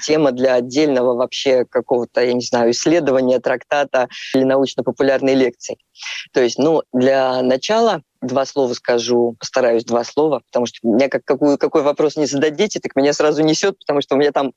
тема 0.00 0.30
для 0.30 0.54
отдельного 0.54 1.16
вообще 1.16 1.64
какого-то, 1.64 2.20
я 2.20 2.32
не 2.32 2.42
знаю, 2.42 2.70
исследования, 2.70 3.40
трактата 3.40 4.08
или 4.36 4.44
научно-популярной 4.44 5.34
лекции. 5.34 5.78
То 6.32 6.40
есть, 6.40 6.58
ну, 6.58 6.82
для 6.92 7.42
начала 7.42 8.02
два 8.22 8.46
слова 8.46 8.72
скажу, 8.72 9.34
постараюсь 9.38 9.84
два 9.84 10.04
слова, 10.04 10.42
потому 10.46 10.66
что 10.66 10.78
меня 10.82 11.08
как, 11.08 11.24
какой, 11.24 11.58
какой 11.58 11.82
вопрос 11.82 12.16
не 12.16 12.26
зададите, 12.26 12.78
так 12.80 12.94
меня 12.94 13.12
сразу 13.12 13.42
несет, 13.42 13.78
потому 13.80 14.00
что 14.00 14.14
у 14.14 14.18
меня 14.18 14.30
там 14.30 14.52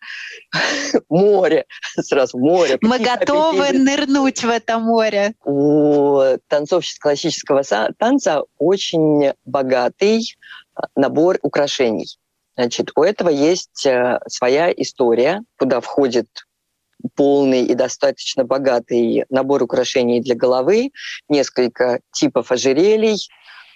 море, 1.09 1.65
сразу 1.99 2.37
море. 2.37 2.77
Мы 2.81 2.99
готовы 2.99 3.71
нырнуть 3.71 4.43
в 4.43 4.49
это 4.49 4.79
море. 4.79 5.33
У 5.43 6.21
танцовщиц 6.47 6.99
классического 6.99 7.63
танца 7.97 8.43
очень 8.57 9.33
богатый 9.45 10.37
набор 10.95 11.39
украшений. 11.41 12.17
Значит, 12.55 12.91
у 12.95 13.03
этого 13.03 13.29
есть 13.29 13.85
э, 13.85 14.19
своя 14.27 14.71
история, 14.71 15.41
куда 15.57 15.81
входит 15.81 16.27
полный 17.15 17.63
и 17.63 17.75
достаточно 17.75 18.45
богатый 18.45 19.25
набор 19.29 19.63
украшений 19.63 20.21
для 20.21 20.35
головы, 20.35 20.91
несколько 21.29 21.99
типов 22.11 22.51
ожерелий, 22.51 23.17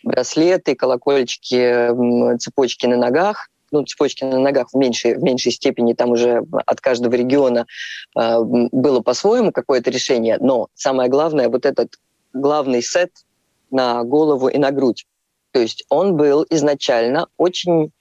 браслеты, 0.03 0.75
колокольчики, 0.75 2.37
цепочки 2.37 2.85
на 2.85 2.97
ногах. 2.97 3.49
Ну, 3.71 3.85
цепочки 3.85 4.23
на 4.23 4.39
ногах 4.39 4.69
в 4.73 4.77
меньшей, 4.77 5.15
в 5.15 5.21
меньшей 5.21 5.51
степени, 5.51 5.93
там 5.93 6.09
уже 6.09 6.43
от 6.65 6.81
каждого 6.81 7.13
региона 7.13 7.67
э, 8.17 8.39
было 8.41 9.01
по-своему 9.01 9.51
какое-то 9.51 9.91
решение. 9.91 10.37
Но 10.39 10.69
самое 10.73 11.07
главное, 11.07 11.49
вот 11.49 11.67
этот 11.67 11.93
главный 12.33 12.81
сет 12.81 13.11
на 13.69 14.03
голову 14.03 14.47
и 14.47 14.57
на 14.57 14.71
грудь. 14.71 15.05
То 15.51 15.59
есть 15.59 15.85
он 15.89 16.15
был 16.15 16.45
изначально 16.49 17.27
очень 17.37 17.91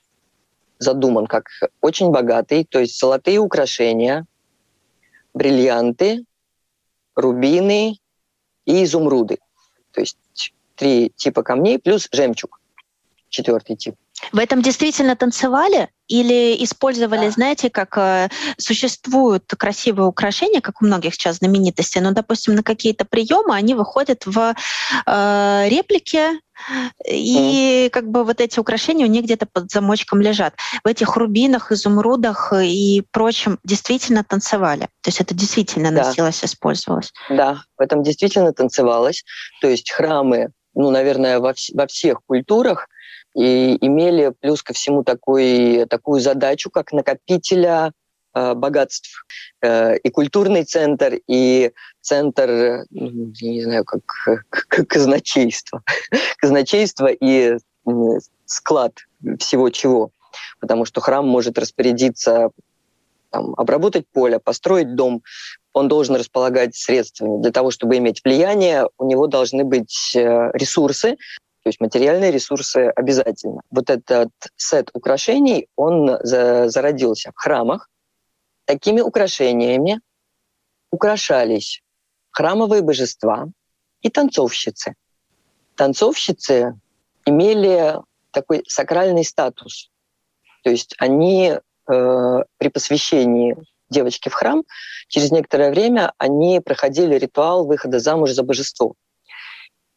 задуман 0.78 1.26
как 1.26 1.48
очень 1.80 2.10
богатый, 2.10 2.64
то 2.64 2.78
есть 2.78 2.98
золотые 2.98 3.38
украшения, 3.38 4.26
бриллианты, 5.34 6.24
рубины 7.14 7.98
и 8.64 8.84
изумруды. 8.84 9.38
То 9.92 10.00
есть 10.00 10.18
три 10.76 11.10
типа 11.16 11.42
камней 11.42 11.78
плюс 11.78 12.08
жемчуг, 12.12 12.57
четвертый 13.28 13.76
тип. 13.76 13.94
В 14.32 14.38
этом 14.38 14.62
действительно 14.62 15.16
танцевали 15.16 15.88
или 16.08 16.62
использовали, 16.64 17.26
да. 17.26 17.30
знаете, 17.30 17.70
как 17.70 17.96
э, 17.98 18.28
существуют 18.56 19.44
красивые 19.46 20.06
украшения, 20.06 20.60
как 20.60 20.82
у 20.82 20.86
многих 20.86 21.14
сейчас 21.14 21.36
знаменитостей, 21.36 22.00
но, 22.00 22.12
допустим, 22.12 22.54
на 22.54 22.62
какие-то 22.62 23.04
приемы 23.04 23.54
они 23.54 23.74
выходят 23.74 24.26
в 24.26 24.54
э, 25.06 25.68
реплике, 25.68 26.40
и 27.08 27.86
mm. 27.86 27.90
как 27.90 28.10
бы 28.10 28.24
вот 28.24 28.40
эти 28.40 28.58
украшения 28.58 29.06
у 29.06 29.08
них 29.08 29.24
где-то 29.24 29.46
под 29.46 29.70
замочком 29.70 30.20
лежат. 30.20 30.54
В 30.82 30.88
этих 30.88 31.16
рубинах, 31.16 31.70
изумрудах 31.70 32.52
и 32.52 33.04
прочем 33.12 33.58
действительно 33.62 34.24
танцевали. 34.24 34.88
То 35.02 35.08
есть 35.08 35.20
это 35.20 35.34
действительно 35.34 35.92
да. 35.92 36.04
носилось, 36.04 36.44
использовалось. 36.44 37.12
Да, 37.30 37.62
в 37.76 37.82
этом 37.82 38.02
действительно 38.02 38.52
танцевалось. 38.52 39.24
То 39.60 39.68
есть 39.68 39.90
храмы, 39.92 40.48
ну, 40.74 40.90
наверное, 40.90 41.38
во, 41.38 41.54
во 41.74 41.86
всех 41.86 42.20
культурах 42.26 42.88
и 43.38 43.78
имели 43.86 44.32
плюс 44.40 44.64
ко 44.64 44.72
всему 44.72 45.04
такой, 45.04 45.86
такую 45.86 46.20
задачу, 46.20 46.70
как 46.70 46.92
накопителя 46.92 47.92
э, 48.34 48.54
богатств. 48.54 49.24
Э, 49.62 49.96
и 49.96 50.10
культурный 50.10 50.64
центр, 50.64 51.20
и 51.28 51.70
центр, 52.00 52.84
ну, 52.90 53.32
не 53.40 53.62
знаю, 53.62 53.84
как, 53.84 54.02
как 54.48 54.88
казначейство. 54.88 55.82
казначейство 56.38 57.06
и 57.06 57.58
склад 58.44 58.94
всего 59.38 59.70
чего. 59.70 60.10
Потому 60.58 60.84
что 60.84 61.00
храм 61.00 61.24
может 61.24 61.58
распорядиться 61.58 62.50
там, 63.30 63.54
обработать 63.56 64.06
поле, 64.12 64.40
построить 64.40 64.96
дом, 64.96 65.22
он 65.72 65.86
должен 65.86 66.16
располагать 66.16 66.74
средствами. 66.74 67.40
Для 67.40 67.52
того, 67.52 67.70
чтобы 67.70 67.98
иметь 67.98 68.22
влияние, 68.24 68.88
у 68.98 69.06
него 69.06 69.28
должны 69.28 69.62
быть 69.62 70.12
э, 70.16 70.50
ресурсы, 70.54 71.18
то 71.68 71.70
есть 71.70 71.80
материальные 71.80 72.30
ресурсы 72.30 72.90
обязательно. 72.96 73.60
Вот 73.70 73.90
этот 73.90 74.30
сет 74.56 74.88
украшений, 74.94 75.68
он 75.76 76.18
за, 76.22 76.70
зародился 76.70 77.30
в 77.30 77.38
храмах. 77.38 77.90
Такими 78.64 79.02
украшениями 79.02 80.00
украшались 80.90 81.82
храмовые 82.30 82.80
божества 82.80 83.48
и 84.00 84.08
танцовщицы. 84.08 84.94
Танцовщицы 85.74 86.80
имели 87.26 87.96
такой 88.30 88.64
сакральный 88.66 89.26
статус. 89.26 89.90
То 90.64 90.70
есть 90.70 90.94
они 90.96 91.52
э, 91.52 91.58
при 92.56 92.68
посвящении 92.68 93.58
девочки 93.90 94.30
в 94.30 94.32
храм, 94.32 94.64
через 95.08 95.30
некоторое 95.32 95.68
время 95.68 96.14
они 96.16 96.60
проходили 96.60 97.16
ритуал 97.16 97.66
выхода 97.66 97.98
замуж 97.98 98.30
за 98.30 98.42
божество. 98.42 98.94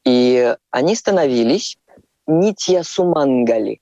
И 0.05 0.55
они 0.71 0.95
становились 0.95 1.77
Нитья 2.27 2.83
Сумангали. 2.83 3.81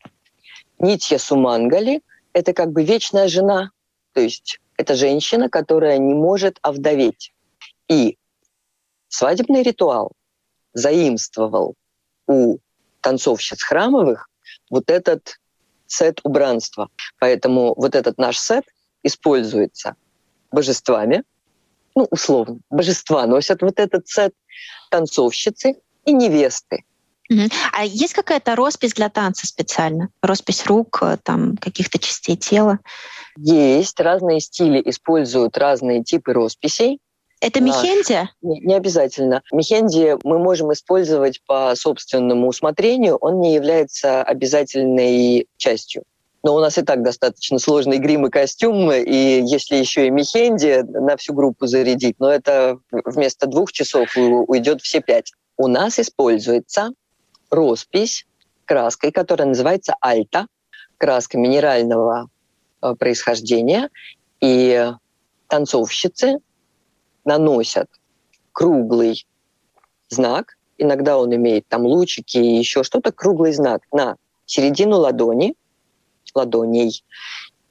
Нитья 0.80 1.20
Сумангали— 1.20 2.02
это 2.34 2.54
как 2.54 2.72
бы 2.72 2.84
вечная 2.84 3.28
жена, 3.28 3.72
то 4.14 4.22
есть 4.22 4.60
это 4.78 4.96
женщина, 4.96 5.50
которая 5.50 5.98
не 5.98 6.14
может 6.14 6.58
овдоветь. 6.62 7.34
И 7.88 8.18
свадебный 9.08 9.64
ритуал 9.64 10.12
заимствовал 10.74 11.76
у 12.28 12.60
танцовщиц 13.02 13.62
храмовых 13.64 14.30
вот 14.70 14.90
этот 14.90 15.40
сет 15.88 16.20
убранства. 16.24 16.90
Поэтому 17.20 17.74
вот 17.76 17.96
этот 17.96 18.18
наш 18.18 18.40
сет 18.40 18.66
используется 19.04 19.96
божествами, 20.52 21.24
ну, 21.96 22.08
условно, 22.12 22.60
божества 22.70 23.26
носят 23.26 23.62
вот 23.62 23.80
этот 23.80 24.08
сет, 24.08 24.34
танцовщицы 24.90 25.76
и 26.10 26.14
невесты. 26.14 26.84
А 27.74 27.86
есть 27.86 28.14
какая-то 28.14 28.56
роспись 28.56 28.94
для 28.94 29.10
танца 29.10 29.46
специально? 29.46 30.10
Роспись 30.22 30.66
рук, 30.66 31.00
э, 31.04 31.18
там, 31.22 31.58
каких-то 31.58 32.00
частей 32.00 32.36
тела? 32.36 32.80
Есть. 33.38 34.00
Разные 34.00 34.40
стили 34.40 34.82
используют 34.84 35.58
разные 35.58 36.04
типы 36.04 36.34
росписей. 36.34 37.00
Это 37.40 37.62
мехенди? 37.62 38.28
Не, 38.42 38.60
не 38.60 38.74
обязательно. 38.74 39.44
Мехенди 39.52 40.18
мы 40.24 40.40
можем 40.40 40.74
использовать 40.74 41.42
по 41.46 41.74
собственному 41.76 42.48
усмотрению. 42.48 43.16
Он 43.18 43.40
не 43.40 43.54
является 43.54 44.24
обязательной 44.24 45.48
частью. 45.58 46.04
Но 46.44 46.56
у 46.56 46.60
нас 46.60 46.78
и 46.78 46.82
так 46.82 47.04
достаточно 47.04 47.60
сложный 47.60 47.98
грим 47.98 48.26
и 48.26 48.30
костюм, 48.30 48.92
и 48.92 49.42
если 49.42 49.76
еще 49.76 50.08
и 50.08 50.10
мехенди 50.10 50.84
на 50.84 51.18
всю 51.18 51.34
группу 51.34 51.68
зарядить, 51.68 52.16
но 52.20 52.32
это 52.32 52.80
вместо 52.92 53.46
двух 53.46 53.72
часов 53.72 54.10
уйдет 54.16 54.82
все 54.82 55.02
пять. 55.02 55.34
У 55.62 55.68
нас 55.68 56.00
используется 56.00 56.94
роспись 57.50 58.26
краской, 58.64 59.12
которая 59.12 59.50
называется 59.50 59.94
альта, 60.00 60.48
краска 60.98 61.38
минерального 61.38 62.30
э, 62.82 62.96
происхождения, 62.98 63.90
и 64.40 64.90
танцовщицы 65.48 66.38
наносят 67.26 67.90
круглый 68.54 69.28
знак, 70.08 70.56
иногда 70.78 71.18
он 71.18 71.36
имеет 71.36 71.68
там 71.68 71.86
лучики 71.86 72.38
и 72.38 72.56
еще 72.56 72.86
что-то, 72.86 73.12
круглый 73.12 73.52
знак 73.52 73.82
на 73.92 74.16
середину 74.46 74.96
ладони, 74.96 75.56
ладоней 76.34 77.04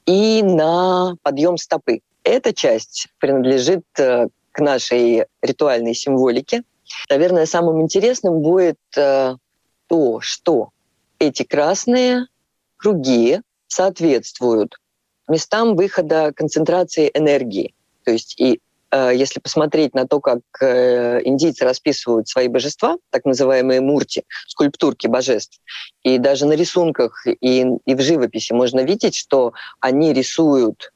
и 0.05 0.43
на 0.43 1.15
подъем 1.23 1.57
стопы. 1.57 2.01
Эта 2.23 2.53
часть 2.53 3.07
принадлежит 3.17 3.83
э, 3.97 4.27
к 4.51 4.59
нашей 4.59 5.25
ритуальной 5.41 5.95
символике. 5.95 6.61
Наверное, 7.09 7.45
самым 7.45 7.81
интересным 7.81 8.41
будет 8.41 8.79
э, 8.97 9.35
то, 9.87 10.19
что 10.21 10.69
эти 11.19 11.43
красные 11.43 12.27
круги 12.77 13.41
соответствуют 13.67 14.77
местам 15.27 15.75
выхода 15.75 16.33
концентрации 16.35 17.11
энергии. 17.13 17.73
То 18.03 18.11
есть 18.11 18.39
и 18.39 18.59
э, 18.91 19.11
если 19.15 19.39
посмотреть 19.39 19.93
на 19.93 20.07
то, 20.07 20.19
как 20.19 20.39
э, 20.61 21.21
индийцы 21.23 21.65
расписывают 21.65 22.27
свои 22.27 22.47
божества, 22.47 22.97
так 23.11 23.25
называемые 23.25 23.81
мурти, 23.81 24.23
скульптурки 24.47 25.07
божеств, 25.07 25.59
и 26.03 26.17
даже 26.17 26.45
на 26.45 26.53
рисунках 26.53 27.25
и, 27.27 27.65
и 27.85 27.95
в 27.95 28.01
живописи 28.01 28.53
можно 28.53 28.81
видеть, 28.81 29.15
что 29.15 29.53
они 29.79 30.13
рисуют 30.13 30.91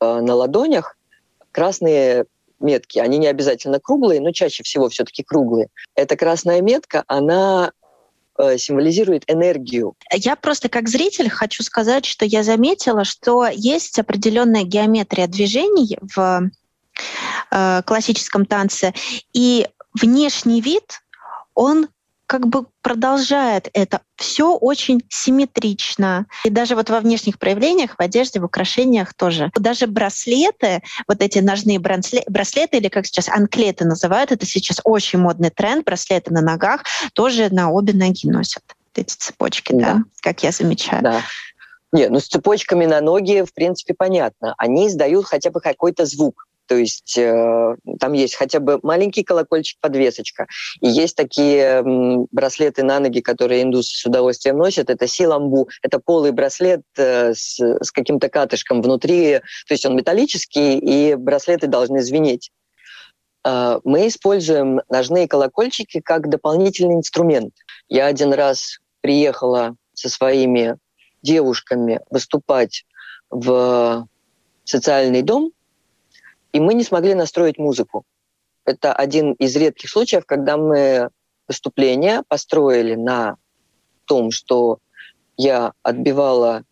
э, 0.00 0.20
на 0.20 0.34
ладонях 0.34 0.96
красные 1.52 2.26
метки. 2.60 2.98
Они 2.98 3.18
не 3.18 3.26
обязательно 3.26 3.80
круглые, 3.80 4.20
но 4.20 4.32
чаще 4.32 4.62
всего 4.62 4.88
все-таки 4.88 5.22
круглые. 5.22 5.68
Эта 5.94 6.16
красная 6.16 6.60
метка, 6.60 7.04
она 7.06 7.72
Э, 8.40 8.56
символизирует 8.56 9.24
энергию. 9.26 9.94
Я 10.14 10.34
просто 10.34 10.70
как 10.70 10.88
зритель 10.88 11.28
хочу 11.28 11.62
сказать, 11.62 12.06
что 12.06 12.24
я 12.24 12.42
заметила, 12.42 13.04
что 13.04 13.46
есть 13.46 13.98
определенная 13.98 14.62
геометрия 14.62 15.26
движений 15.26 15.98
в 16.00 16.50
э, 17.50 17.82
классическом 17.84 18.46
танце, 18.46 18.94
и 19.34 19.68
внешний 20.00 20.62
вид, 20.62 21.02
он 21.54 21.88
как 22.30 22.46
бы 22.46 22.66
продолжает 22.80 23.68
это. 23.72 24.02
Все 24.14 24.54
очень 24.54 25.02
симметрично. 25.08 26.26
И 26.44 26.50
даже 26.50 26.76
вот 26.76 26.88
во 26.88 27.00
внешних 27.00 27.40
проявлениях, 27.40 27.96
в 27.98 28.00
одежде, 28.00 28.38
в 28.38 28.44
украшениях 28.44 29.14
тоже. 29.14 29.50
Даже 29.56 29.88
браслеты, 29.88 30.80
вот 31.08 31.22
эти 31.22 31.40
ножные 31.40 31.80
браслеты, 31.80 32.76
или 32.76 32.86
как 32.86 33.06
сейчас 33.06 33.28
анклеты 33.28 33.84
называют, 33.84 34.30
это 34.30 34.46
сейчас 34.46 34.80
очень 34.84 35.18
модный 35.18 35.50
тренд, 35.50 35.84
браслеты 35.84 36.32
на 36.32 36.40
ногах 36.40 36.84
тоже 37.14 37.48
на 37.50 37.72
обе 37.72 37.94
ноги 37.94 38.28
носят. 38.28 38.62
Эти 38.94 39.12
цепочки, 39.12 39.72
да, 39.72 39.94
да 39.94 40.02
как 40.22 40.44
я 40.44 40.52
замечаю. 40.52 41.02
Да. 41.02 41.22
Нет, 41.90 42.12
ну 42.12 42.20
с 42.20 42.28
цепочками 42.28 42.86
на 42.86 43.00
ноги, 43.00 43.42
в 43.42 43.52
принципе, 43.52 43.92
понятно. 43.92 44.54
Они 44.56 44.86
издают 44.86 45.26
хотя 45.26 45.50
бы 45.50 45.60
какой-то 45.60 46.06
звук. 46.06 46.46
То 46.70 46.76
есть 46.76 47.18
э, 47.18 47.76
там 47.98 48.12
есть 48.12 48.36
хотя 48.36 48.60
бы 48.60 48.78
маленький 48.84 49.24
колокольчик-подвесочка. 49.24 50.46
И 50.80 50.86
есть 50.86 51.16
такие 51.16 51.82
э, 51.82 51.82
браслеты 52.30 52.84
на 52.84 53.00
ноги, 53.00 53.20
которые 53.22 53.64
индусы 53.64 53.96
с 53.96 54.06
удовольствием 54.06 54.56
носят. 54.56 54.88
Это 54.88 55.08
силамбу. 55.08 55.68
Это 55.82 55.98
полый 55.98 56.30
браслет 56.30 56.82
э, 56.96 57.34
с, 57.34 57.58
с 57.58 57.90
каким-то 57.90 58.28
катышком 58.28 58.82
внутри. 58.82 59.40
То 59.66 59.74
есть 59.74 59.84
он 59.84 59.96
металлический, 59.96 60.78
и 60.78 61.16
браслеты 61.16 61.66
должны 61.66 62.02
звенеть. 62.02 62.52
Э, 63.44 63.80
мы 63.82 64.06
используем 64.06 64.80
ножные 64.88 65.26
колокольчики 65.26 65.98
как 66.00 66.28
дополнительный 66.28 66.94
инструмент. 66.94 67.52
Я 67.88 68.06
один 68.06 68.32
раз 68.32 68.78
приехала 69.00 69.74
со 69.92 70.08
своими 70.08 70.76
девушками 71.20 71.98
выступать 72.10 72.84
в 73.28 74.06
социальный 74.62 75.22
дом, 75.22 75.50
и 76.52 76.60
мы 76.60 76.74
не 76.74 76.84
смогли 76.84 77.14
настроить 77.14 77.58
музыку. 77.58 78.04
Это 78.64 78.92
один 78.92 79.32
из 79.32 79.56
редких 79.56 79.90
случаев, 79.90 80.24
когда 80.26 80.56
мы 80.56 81.10
выступление 81.48 82.22
построили 82.28 82.94
на 82.94 83.36
том, 84.04 84.30
что 84.30 84.78
я 85.36 85.72
отбивала 85.82 86.64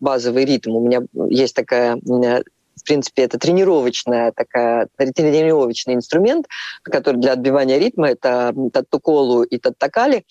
базовый 0.00 0.44
ритм. 0.44 0.72
У 0.72 0.80
меня 0.80 1.02
есть 1.28 1.54
такая, 1.54 1.96
в 1.96 2.84
принципе, 2.84 3.22
это 3.22 3.38
тренировочная 3.38 4.32
такая, 4.32 4.88
тренировочный 4.96 5.94
инструмент, 5.94 6.46
который 6.82 7.20
для 7.20 7.32
отбивания 7.32 7.78
ритма 7.78 8.08
это 8.08 8.54
таттуколу 8.72 9.42
и 9.42 9.58
таттакали, 9.58 10.24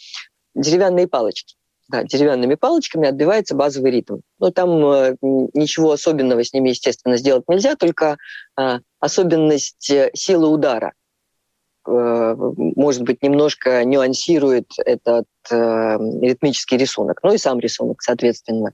деревянные 0.54 1.08
палочки 1.08 1.56
да, 1.94 2.04
деревянными 2.04 2.56
палочками 2.56 3.08
отбивается 3.08 3.54
базовый 3.54 3.92
ритм. 3.92 4.22
Ну, 4.40 4.52
там 4.52 4.84
э, 4.84 5.16
ничего 5.22 5.92
особенного 5.92 6.44
с 6.44 6.52
ними, 6.52 6.70
естественно, 6.70 7.18
сделать 7.18 7.44
нельзя, 7.48 7.76
только 7.76 8.18
э, 8.60 8.80
особенность 9.00 9.92
э, 9.92 10.10
силы 10.16 10.48
удара, 10.48 10.94
э, 11.88 12.36
может 12.36 13.04
быть, 13.04 13.22
немножко 13.22 13.86
нюансирует 13.86 14.72
этот 14.84 15.28
э, 15.52 15.98
ритмический 16.22 16.78
рисунок, 16.78 17.20
ну 17.22 17.32
и 17.32 17.38
сам 17.38 17.60
рисунок, 17.60 18.02
соответственно. 18.02 18.74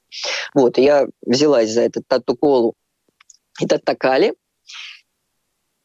Вот, 0.53 0.77
я 0.77 1.05
взялась 1.21 1.71
за 1.71 1.81
этот 1.81 2.07
тату-колу 2.07 2.73
и 3.59 3.67
таттакали, 3.67 4.33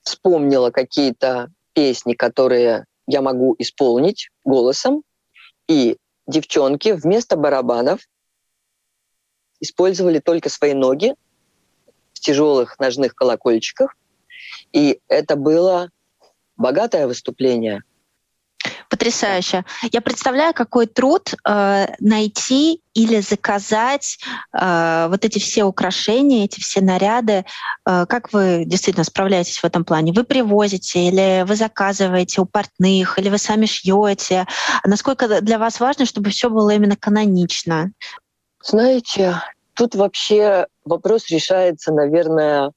вспомнила 0.04 0.70
какие-то 0.70 1.48
песни, 1.72 2.14
которые 2.14 2.84
я 3.08 3.22
могу 3.22 3.56
исполнить 3.58 4.30
голосом, 4.44 5.02
и 5.66 5.96
девчонки 6.26 6.90
вместо 6.92 7.36
барабанов 7.36 8.00
использовали 9.60 10.18
только 10.18 10.48
свои 10.48 10.74
ноги 10.74 11.14
в 12.12 12.20
тяжелых 12.20 12.78
ножных 12.78 13.14
колокольчиках. 13.14 13.96
И 14.72 15.00
это 15.08 15.36
было 15.36 15.90
богатое 16.56 17.06
выступление– 17.06 17.82
Потрясающе. 18.88 19.64
Я 19.92 20.00
представляю, 20.00 20.54
какой 20.54 20.86
труд 20.86 21.34
э, 21.46 21.86
найти 22.00 22.80
или 22.94 23.20
заказать 23.20 24.18
э, 24.52 25.06
вот 25.08 25.24
эти 25.24 25.38
все 25.38 25.64
украшения, 25.64 26.44
эти 26.44 26.60
все 26.60 26.80
наряды. 26.80 27.44
Э, 27.86 28.06
как 28.06 28.32
вы 28.32 28.64
действительно 28.66 29.04
справляетесь 29.04 29.58
в 29.58 29.64
этом 29.64 29.84
плане? 29.84 30.12
Вы 30.12 30.24
привозите 30.24 31.08
или 31.08 31.44
вы 31.46 31.56
заказываете 31.56 32.40
у 32.40 32.44
портных, 32.44 33.18
или 33.18 33.28
вы 33.28 33.38
сами 33.38 33.66
шьете? 33.66 34.46
Насколько 34.84 35.40
для 35.40 35.58
вас 35.58 35.80
важно, 35.80 36.06
чтобы 36.06 36.30
все 36.30 36.48
было 36.48 36.70
именно 36.70 36.96
канонично? 36.96 37.90
Знаете, 38.62 39.42
тут 39.74 39.94
вообще 39.94 40.66
вопрос 40.84 41.28
решается, 41.28 41.92
наверное, 41.92 42.72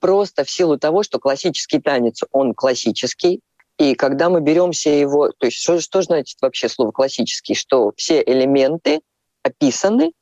просто 0.00 0.44
в 0.44 0.50
силу 0.50 0.78
того, 0.78 1.02
что 1.02 1.18
классический 1.18 1.80
танец, 1.80 2.20
он 2.32 2.54
классический, 2.54 3.40
и 3.78 3.94
когда 3.94 4.30
мы 4.30 4.40
беремся 4.40 4.90
его, 4.90 5.30
то 5.30 5.46
есть 5.46 5.58
что, 5.58 5.80
что 5.80 6.02
значит 6.02 6.38
вообще 6.40 6.68
слово 6.68 6.92
классический, 6.92 7.54
что 7.54 7.92
все 7.96 8.22
элементы 8.22 9.00
описаны, 9.42 10.12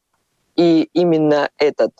и 0.56 0.88
именно 0.92 1.50
этот 1.58 1.92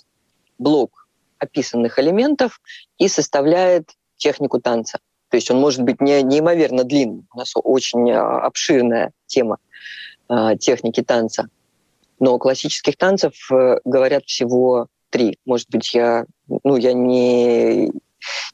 блок 0.59 1.09
описанных 1.39 1.99
элементов 1.99 2.61
и 2.99 3.09
составляет 3.09 3.91
технику 4.17 4.61
танца. 4.61 4.99
То 5.29 5.37
есть 5.37 5.51
он 5.51 5.59
может 5.59 5.83
быть 5.83 6.01
не, 6.01 6.23
неимоверно 6.23 6.85
длинным. 6.85 7.27
У 7.33 7.39
нас 7.39 7.53
очень 7.55 8.11
а, 8.13 8.41
обширная 8.41 9.13
тема 9.27 9.59
э, 10.29 10.57
техники 10.59 11.03
танца. 11.03 11.49
Но 12.21 12.39
классических 12.39 12.97
танцев 12.97 13.35
э, 13.51 13.79
говорят 13.85 14.25
всего 14.27 14.87
три. 15.11 15.39
Может 15.45 15.69
быть, 15.71 15.93
я, 15.93 16.25
ну, 16.63 16.77
я 16.77 16.93
не, 16.93 17.91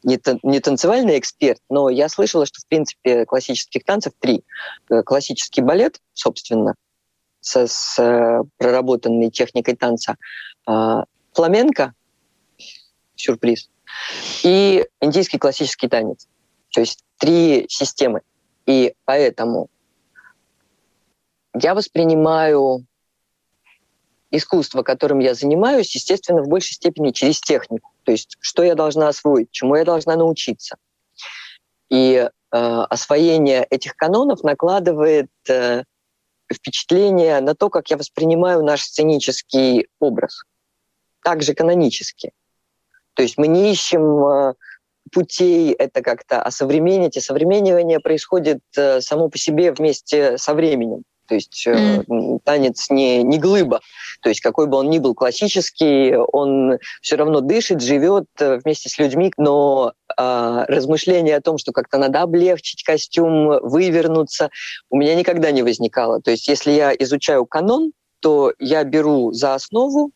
не, 0.03 0.19
не 0.43 0.61
танцевальный 0.61 1.19
эксперт, 1.19 1.61
но 1.69 1.89
я 1.89 2.09
слышала, 2.09 2.47
что, 2.47 2.61
в 2.61 2.67
принципе, 2.67 3.25
классических 3.27 3.85
танцев 3.85 4.13
три. 4.19 4.45
Э, 4.91 5.03
классический 5.03 5.63
балет, 5.63 6.01
собственно, 6.13 6.75
со, 7.41 7.67
с 7.67 7.99
э, 7.99 8.43
проработанной 8.57 9.31
техникой 9.31 9.77
танца, 9.77 10.17
э, 10.69 11.05
фламенко, 11.33 11.95
сюрприз, 13.17 13.71
и 14.43 14.87
индийский 15.01 15.39
классический 15.39 15.89
танец. 15.89 16.29
То 16.71 16.81
есть 16.81 17.05
три 17.19 17.67
системы. 17.69 18.23
И 18.67 18.95
поэтому 19.05 19.69
я 21.55 21.75
воспринимаю 21.75 22.87
искусство, 24.31 24.83
которым 24.83 25.19
я 25.19 25.35
занимаюсь, 25.35 25.95
естественно, 25.95 26.43
в 26.43 26.49
большей 26.49 26.75
степени 26.75 27.11
через 27.11 27.41
технику. 27.41 27.90
То 28.05 28.13
есть 28.13 28.37
что 28.41 28.63
я 28.63 28.75
должна 28.75 29.09
освоить, 29.09 29.51
чему 29.51 29.77
я 29.77 29.85
должна 29.85 30.17
научиться. 30.17 30.77
И 31.91 32.15
э, 32.15 32.29
освоение 32.51 33.67
этих 33.69 33.97
канонов 33.97 34.43
накладывает 34.43 35.31
э, 35.49 35.85
впечатление 36.53 37.41
на 37.41 37.55
то, 37.55 37.69
как 37.69 37.91
я 37.91 37.97
воспринимаю 37.97 38.65
наш 38.65 38.83
сценический 38.83 39.89
образ. 39.99 40.45
Также 41.23 41.55
канонически. 41.55 42.33
То 43.15 43.23
есть 43.23 43.39
мы 43.39 43.49
не 43.49 43.73
ищем 43.73 44.25
э, 44.27 44.55
путей 45.13 45.73
это 45.73 46.03
как-то 46.03 46.43
осовременить. 46.43 47.17
И 47.17 47.21
современнивание 47.21 48.01
происходит 48.01 48.61
э, 48.77 49.01
само 49.01 49.29
по 49.29 49.39
себе 49.39 49.73
вместе 49.73 50.39
со 50.39 50.55
временем. 50.55 51.03
То 51.31 51.37
есть 51.37 51.65
mm. 51.65 52.41
танец 52.43 52.91
не, 52.91 53.23
не 53.23 53.39
глыба. 53.39 53.81
То 54.21 54.31
есть 54.31 54.41
какой 54.41 54.67
бы 54.67 54.79
он 54.79 54.91
ни 54.91 54.99
был 54.99 55.15
классический, 55.15 56.17
он 56.17 56.81
все 57.03 57.15
равно 57.15 57.41
дышит, 57.41 57.81
живет 57.81 58.25
э, 58.41 58.59
вместе 58.65 58.89
с 58.89 58.99
людьми. 58.99 59.33
Но 59.37 59.93
э, 60.19 60.65
размышление 60.67 61.37
о 61.37 61.41
том, 61.41 61.57
что 61.57 61.71
как-то 61.71 61.99
надо 61.99 62.23
облегчить 62.23 62.83
костюм, 62.83 63.61
вывернуться, 63.63 64.51
у 64.91 64.97
меня 64.97 65.15
никогда 65.15 65.53
не 65.53 65.63
возникало. 65.63 66.21
То 66.21 66.33
есть 66.33 66.49
если 66.49 66.73
я 66.73 66.93
изучаю 66.99 67.47
канон, 67.47 67.93
то 68.19 68.53
я 68.59 68.83
беру 68.83 69.31
за 69.31 69.55
основу 69.55 70.11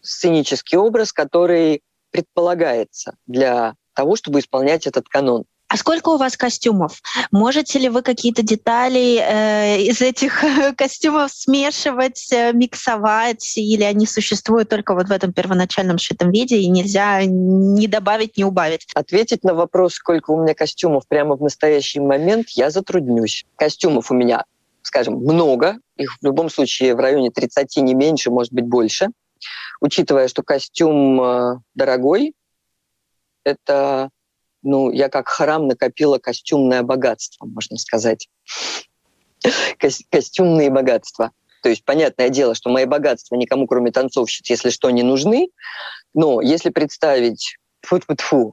сценический 0.00 0.78
образ, 0.78 1.12
который 1.12 1.82
предполагается 2.10 3.16
для 3.26 3.74
того, 3.92 4.16
чтобы 4.16 4.38
исполнять 4.38 4.86
этот 4.86 5.10
канон. 5.10 5.44
А 5.72 5.78
сколько 5.78 6.10
у 6.10 6.18
вас 6.18 6.36
костюмов? 6.36 7.00
Можете 7.30 7.78
ли 7.78 7.88
вы 7.88 8.02
какие-то 8.02 8.42
детали 8.42 9.18
э, 9.18 9.80
из 9.80 10.02
этих 10.02 10.44
костюмов 10.76 11.32
смешивать, 11.32 12.30
э, 12.30 12.52
миксовать, 12.52 13.56
или 13.56 13.82
они 13.82 14.04
существуют 14.04 14.68
только 14.68 14.92
вот 14.92 15.08
в 15.08 15.10
этом 15.10 15.32
первоначальном 15.32 15.96
сшитом 15.96 16.30
виде, 16.30 16.58
и 16.58 16.68
нельзя 16.68 17.24
ни 17.24 17.86
добавить, 17.86 18.36
ни 18.36 18.44
убавить? 18.44 18.86
Ответить 18.94 19.44
на 19.44 19.54
вопрос, 19.54 19.94
сколько 19.94 20.32
у 20.32 20.42
меня 20.42 20.52
костюмов 20.52 21.08
прямо 21.08 21.36
в 21.36 21.40
настоящий 21.40 22.00
момент, 22.00 22.50
я 22.50 22.68
затруднюсь. 22.68 23.46
Костюмов 23.56 24.10
у 24.10 24.14
меня, 24.14 24.44
скажем, 24.82 25.14
много. 25.14 25.78
Их 25.96 26.18
в 26.20 26.22
любом 26.22 26.50
случае 26.50 26.94
в 26.94 26.98
районе 26.98 27.30
30, 27.30 27.78
не 27.78 27.94
меньше, 27.94 28.30
может 28.30 28.52
быть, 28.52 28.66
больше. 28.66 29.08
Учитывая, 29.80 30.28
что 30.28 30.42
костюм 30.42 31.18
э, 31.22 31.54
дорогой, 31.74 32.34
это 33.42 34.10
ну, 34.62 34.90
я 34.90 35.08
как 35.08 35.28
храм 35.28 35.66
накопила 35.66 36.18
костюмное 36.18 36.82
богатство, 36.82 37.46
можно 37.46 37.76
сказать. 37.76 38.28
Костюмные 40.10 40.70
богатства. 40.70 41.32
То 41.62 41.68
есть, 41.68 41.84
понятное 41.84 42.28
дело, 42.28 42.54
что 42.54 42.70
мои 42.70 42.84
богатства 42.84 43.36
никому, 43.36 43.66
кроме 43.66 43.92
танцовщиц, 43.92 44.48
если 44.50 44.70
что, 44.70 44.90
не 44.90 45.02
нужны. 45.02 45.48
Но 46.14 46.40
если 46.40 46.70
представить, 46.70 47.56
фу 47.80 47.96
-фу 47.96 48.16
-фу, 48.16 48.52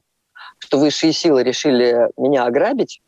что 0.59 0.79
высшие 0.79 1.13
силы 1.13 1.43
решили 1.43 2.09
меня 2.17 2.45
ограбить 2.45 3.01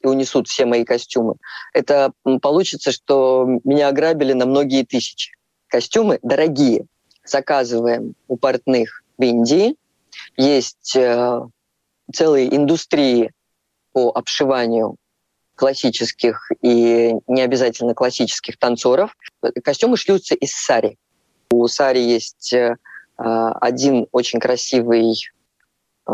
и 0.00 0.06
унесут 0.06 0.48
все 0.48 0.64
мои 0.64 0.84
костюмы, 0.84 1.34
это 1.74 2.12
получится, 2.40 2.92
что 2.92 3.46
меня 3.64 3.88
ограбили 3.88 4.32
на 4.32 4.46
многие 4.46 4.84
тысячи. 4.84 5.32
Костюмы 5.68 6.18
дорогие. 6.22 6.86
Заказываем 7.24 8.14
у 8.28 8.36
портных 8.36 9.02
в 9.16 9.22
Индии. 9.22 9.76
Есть 10.36 10.96
э, 10.96 11.40
целые 12.12 12.54
индустрии 12.54 13.32
по 13.92 14.10
обшиванию 14.10 14.96
классических 15.54 16.50
и 16.62 17.14
не 17.26 17.42
обязательно 17.42 17.94
классических 17.94 18.58
танцоров. 18.58 19.14
Костюмы 19.62 19.96
шьются 19.96 20.34
из 20.34 20.52
сари. 20.52 20.96
У 21.50 21.66
сари 21.68 22.00
есть 22.00 22.52
э, 22.52 22.76
один 23.16 24.06
очень 24.10 24.40
красивый, 24.40 25.14
э, 26.08 26.12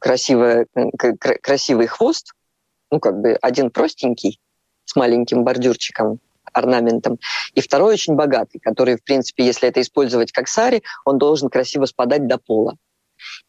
красивый, 0.00 0.66
красивый 1.42 1.86
хвост, 1.86 2.32
ну 2.90 2.98
как 2.98 3.20
бы 3.20 3.38
один 3.40 3.70
простенький 3.70 4.40
с 4.84 4.96
маленьким 4.96 5.44
бордюрчиком, 5.44 6.18
орнаментом, 6.52 7.18
и 7.54 7.60
второй 7.60 7.94
очень 7.94 8.14
богатый, 8.14 8.58
который, 8.58 8.96
в 8.96 9.04
принципе, 9.04 9.44
если 9.44 9.68
это 9.68 9.80
использовать 9.80 10.32
как 10.32 10.48
сари, 10.48 10.82
он 11.04 11.18
должен 11.18 11.50
красиво 11.50 11.84
спадать 11.84 12.26
до 12.26 12.38
пола. 12.38 12.76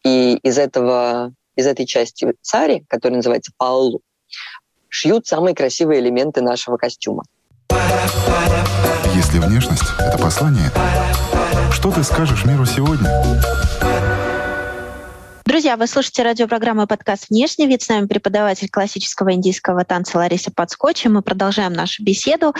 И 0.04 0.36
из 0.42 0.58
этого 0.58 1.32
из 1.56 1.66
этой 1.66 1.86
части 1.86 2.34
цари, 2.40 2.84
которая 2.88 3.16
называется 3.16 3.52
паулу, 3.56 4.00
шьют 4.88 5.26
самые 5.26 5.54
красивые 5.54 6.00
элементы 6.00 6.40
нашего 6.40 6.76
костюма. 6.76 7.24
Если 9.14 9.38
внешность— 9.38 9.84
это 9.98 10.18
послание, 10.18 10.70
что 11.72 11.90
ты 11.90 12.02
скажешь 12.02 12.44
миру 12.44 12.64
сегодня? 12.66 13.10
Друзья, 15.54 15.76
вы 15.76 15.86
слушаете 15.86 16.24
радиопрограмму 16.24 16.88
подкаст 16.88 17.30
«Внешний 17.30 17.68
вид». 17.68 17.80
С 17.80 17.88
нами 17.88 18.08
преподаватель 18.08 18.68
классического 18.68 19.34
индийского 19.34 19.84
танца 19.84 20.18
Лариса 20.18 20.50
Подскочи. 20.50 21.06
Мы 21.06 21.22
продолжаем 21.22 21.74
нашу 21.74 22.02
беседу. 22.02 22.52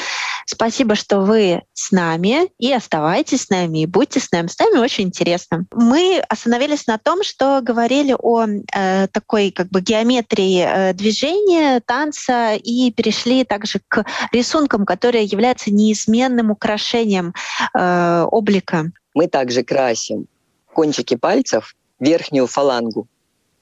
Спасибо, 0.47 0.95
что 0.95 1.19
вы 1.19 1.63
с 1.73 1.91
нами, 1.91 2.49
и 2.61 2.73
оставайтесь 2.73 3.47
с 3.47 3.51
нами, 3.51 3.81
и 3.83 3.87
будьте 3.87 4.21
с 4.21 4.31
нами. 4.31 4.47
С 4.47 4.57
нами 4.61 4.79
очень 4.79 5.07
интересно. 5.07 5.67
Мы 5.73 6.23
остановились 6.29 6.87
на 6.87 6.99
том, 6.99 7.25
что 7.25 7.59
говорили 7.63 8.15
о 8.17 8.47
э, 8.47 9.09
такой 9.09 9.51
как 9.51 9.71
бы 9.71 9.81
геометрии 9.81 10.65
э, 10.65 10.93
движения, 10.93 11.81
танца, 11.81 12.55
и 12.55 12.93
перешли 12.93 13.43
также 13.43 13.81
к 13.89 14.05
рисункам, 14.31 14.87
которые 14.87 15.25
являются 15.25 15.73
неизменным 15.73 16.53
украшением 16.53 17.35
э, 17.77 18.25
облика. 18.31 18.93
Мы 19.15 19.27
также 19.27 19.65
красим 19.65 20.29
кончики 20.73 21.17
пальцев 21.17 21.75
верхнюю 22.01 22.47
фалангу 22.47 23.09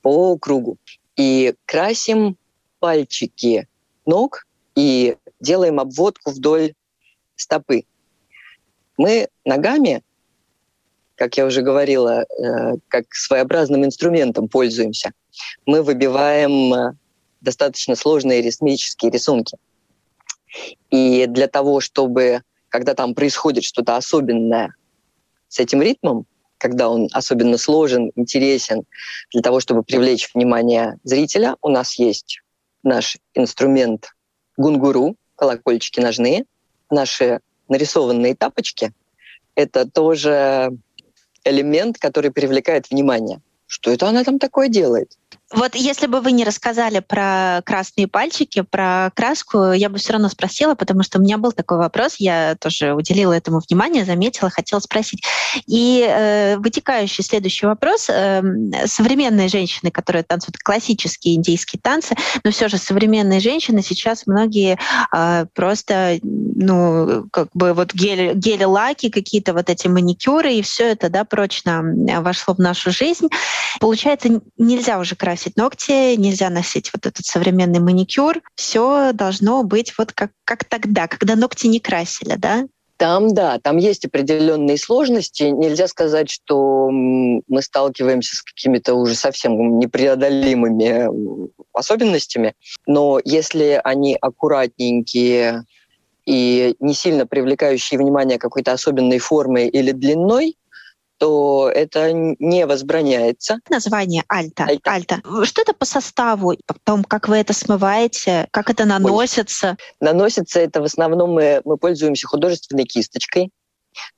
по 0.01 0.37
кругу. 0.37 0.77
И 1.17 1.55
красим 1.67 2.37
пальчики 2.81 3.69
ног 4.07 4.47
и 4.75 5.17
делаем 5.41 5.81
обводку 5.81 6.31
вдоль 6.31 6.75
стопы. 7.37 7.85
Мы 8.97 9.29
ногами, 9.45 10.03
как 11.15 11.37
я 11.37 11.47
уже 11.47 11.63
говорила, 11.63 12.25
э, 12.25 12.77
как 12.89 13.13
своеобразным 13.15 13.85
инструментом 13.85 14.49
пользуемся. 14.49 15.13
Мы 15.67 15.83
выбиваем 15.83 16.75
э, 16.75 16.95
достаточно 17.41 17.95
сложные 17.95 18.43
ритмические 18.43 19.11
рисунки. 19.11 19.57
И 20.91 21.27
для 21.27 21.49
того, 21.49 21.81
чтобы, 21.81 22.43
когда 22.69 22.95
там 22.95 23.15
происходит 23.15 23.65
что-то 23.65 23.97
особенное 23.97 24.75
с 25.49 25.59
этим 25.59 25.83
ритмом, 25.83 26.27
когда 26.63 26.89
он 26.89 27.09
особенно 27.13 27.59
сложен, 27.59 28.13
интересен, 28.15 28.85
для 29.33 29.43
того, 29.43 29.59
чтобы 29.59 29.83
привлечь 29.83 30.31
внимание 30.33 30.97
зрителя, 31.03 31.57
у 31.61 31.69
нас 31.69 31.99
есть 31.99 32.41
наш 32.85 33.17
инструмент 33.35 34.11
гунгуру, 34.57 35.17
колокольчики 35.35 35.99
ножные, 35.99 36.45
наши 36.89 37.41
нарисованные 37.69 38.37
тапочки. 38.37 38.93
Это 39.57 39.91
тоже 39.91 40.71
элемент, 41.43 41.99
который 41.99 42.31
привлекает 42.31 42.91
внимание. 42.91 43.41
Что 43.67 43.91
это 43.91 44.09
она 44.09 44.23
там 44.23 44.39
такое 44.39 44.69
делает? 44.69 45.19
Вот 45.53 45.75
если 45.75 46.07
бы 46.07 46.21
вы 46.21 46.33
не 46.33 46.45
рассказали 46.45 47.01
про 47.01 47.61
красные 47.65 48.09
пальчики, 48.09 48.63
про 48.63 49.11
краску, 49.15 49.73
я 49.73 49.91
бы 49.91 49.99
все 49.99 50.15
равно 50.15 50.29
спросила, 50.31 50.75
потому 50.75 51.03
что 51.03 51.19
у 51.19 51.23
меня 51.23 51.37
был 51.37 51.53
такой 51.53 51.77
вопрос, 51.77 52.17
я 52.19 52.57
тоже 52.59 52.95
уделила 52.95 53.35
этому 53.35 53.61
внимание, 53.69 54.05
заметила, 54.05 54.49
хотела 54.49 54.81
спросить. 54.81 55.23
И 55.67 56.07
э, 56.09 56.57
вытекающий 56.57 57.23
следующий 57.23 57.67
вопрос. 57.67 58.09
Э, 58.09 58.43
современные 58.87 59.49
женщины, 59.49 59.91
которые 59.91 60.23
танцуют 60.23 60.57
классические 60.59 61.35
индийские 61.35 61.81
танцы, 61.83 62.15
но 62.45 62.51
все 62.51 62.69
же 62.69 62.79
современные 62.79 63.41
женщины 63.41 63.83
сейчас 63.83 64.27
многие 64.27 64.79
э, 65.15 65.47
просто, 65.55 66.19
ну, 66.23 67.27
как 67.31 67.49
бы 67.53 67.75
вот 67.75 67.93
гель, 67.93 68.33
гели-лаки, 68.35 69.11
какие-то 69.11 69.53
вот 69.53 69.69
эти 69.69 69.87
маникюры, 69.87 70.55
и 70.55 70.63
все 70.63 70.93
это, 70.93 71.11
да, 71.11 71.25
прочно 71.25 71.83
вошло 72.23 72.55
в 72.55 72.59
нашу 72.59 72.91
жизнь. 72.91 73.29
Получается, 73.81 74.41
нельзя 74.57 74.99
уже 74.99 75.15
красить 75.15 75.42
красить 75.43 75.57
ногти, 75.57 76.15
нельзя 76.17 76.51
носить 76.51 76.91
вот 76.95 77.07
этот 77.07 77.27
современный 77.27 77.81
маникюр. 77.81 78.41
Все 78.55 79.13
должно 79.13 79.63
быть 79.65 79.93
вот 79.99 80.13
как, 80.13 80.31
как 80.45 80.65
тогда, 80.65 81.09
когда 81.09 81.35
ногти 81.37 81.67
не 81.67 81.81
красили, 81.81 82.37
да? 82.37 82.65
Там, 82.97 83.35
да, 83.35 83.59
там 83.59 83.79
есть 83.79 84.05
определенные 84.05 84.79
сложности. 84.79 85.45
Нельзя 85.45 85.89
сказать, 85.89 86.31
что 86.31 86.89
мы 86.91 87.63
сталкиваемся 87.63 88.37
с 88.37 88.43
какими-то 88.43 88.95
уже 88.95 89.17
совсем 89.17 89.79
непреодолимыми 89.81 91.09
особенностями. 91.73 92.55
Но 92.87 93.19
если 93.25 93.81
они 93.83 94.17
аккуратненькие 94.21 95.65
и 96.25 96.77
не 96.79 96.95
сильно 96.95 97.27
привлекающие 97.27 97.99
внимание 97.99 98.39
какой-то 98.39 98.73
особенной 98.73 99.19
формой 99.19 99.69
или 99.69 99.91
длиной, 99.91 100.57
то 101.23 101.71
это 101.73 102.11
не 102.13 102.67
возбраняется. 102.67 103.61
Название 103.71 104.25
альта. 104.27 104.65
Альта. 104.65 104.91
альта. 104.91 105.23
Что 105.45 105.63
это 105.63 105.73
по 105.73 105.85
составу? 105.85 106.55
Потом, 106.67 107.05
как 107.05 107.29
вы 107.29 107.37
это 107.37 107.53
смываете? 107.53 108.49
Как 108.51 108.71
это 108.71 108.87
наносится? 108.87 109.77
Ой. 109.79 110.09
Наносится 110.09 110.59
это 110.59 110.81
в 110.81 110.85
основном 110.85 111.35
мы, 111.35 111.63
мы 111.65 111.77
пользуемся 111.77 112.27
художественной 112.27 112.87
кисточкой. 112.87 113.53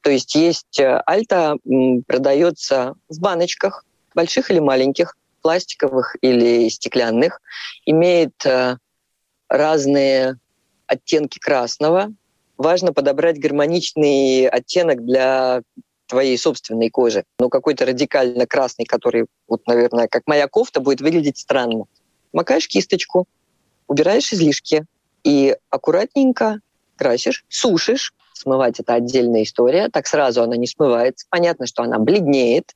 То 0.01 0.11
есть 0.11 0.35
есть 0.35 0.81
э, 0.81 1.03
альта, 1.05 1.59
продается 2.07 2.95
в 3.11 3.21
баночках, 3.21 3.85
больших 4.15 4.51
или 4.51 4.61
маленьких, 4.61 5.15
пластиковых 5.43 6.17
или 6.23 6.71
стеклянных. 6.71 7.43
Имеет 7.85 8.47
э, 8.47 8.79
разные 9.51 10.39
оттенки 10.87 11.39
красного. 11.39 12.15
Важно 12.57 12.95
подобрать 12.95 13.39
гармоничный 13.39 14.49
оттенок 14.49 15.05
для 15.05 15.61
твоей 16.07 16.37
собственной 16.39 16.91
кожи. 16.91 17.25
Но 17.39 17.49
какой-то 17.49 17.87
радикально 17.87 18.47
красный, 18.47 18.85
который, 18.85 19.27
вот, 19.49 19.67
наверное, 19.67 20.09
как 20.09 20.23
моя 20.27 20.49
кофта, 20.49 20.81
будет 20.81 21.01
выглядеть 21.01 21.39
странно. 21.39 21.85
Макаешь 22.33 22.69
кисточку, 22.69 23.27
убираешь 23.87 24.33
излишки 24.33 24.85
и 25.23 25.57
аккуратненько 25.71 26.61
красишь, 26.97 27.45
сушишь. 27.49 28.13
Смывать 28.33 28.81
это 28.81 28.95
отдельная 28.95 29.45
история. 29.45 29.89
Так 29.89 30.07
сразу 30.07 30.43
она 30.43 30.57
не 30.57 30.67
смывается. 30.67 31.27
Понятно, 31.31 31.67
что 31.67 31.83
она 31.83 31.99
бледнеет 31.99 32.75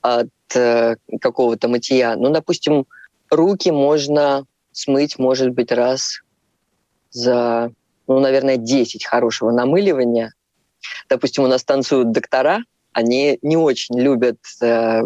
от 0.00 0.28
э, 0.54 0.96
какого-то 1.20 1.68
мытья. 1.68 2.16
Ну, 2.16 2.30
допустим, 2.30 2.86
руки 3.30 3.70
можно 3.70 4.44
смыть, 4.72 5.18
может 5.18 5.50
быть, 5.50 5.72
раз 5.72 6.20
за, 7.10 7.70
ну, 8.06 8.18
наверное, 8.18 8.56
10 8.56 9.04
хорошего 9.04 9.50
намыливания 9.50 10.34
допустим, 11.08 11.44
у 11.44 11.48
нас 11.48 11.64
танцуют 11.64 12.12
доктора, 12.12 12.64
они 12.92 13.38
не 13.42 13.56
очень 13.56 13.98
любят 13.98 14.38
э, 14.60 15.02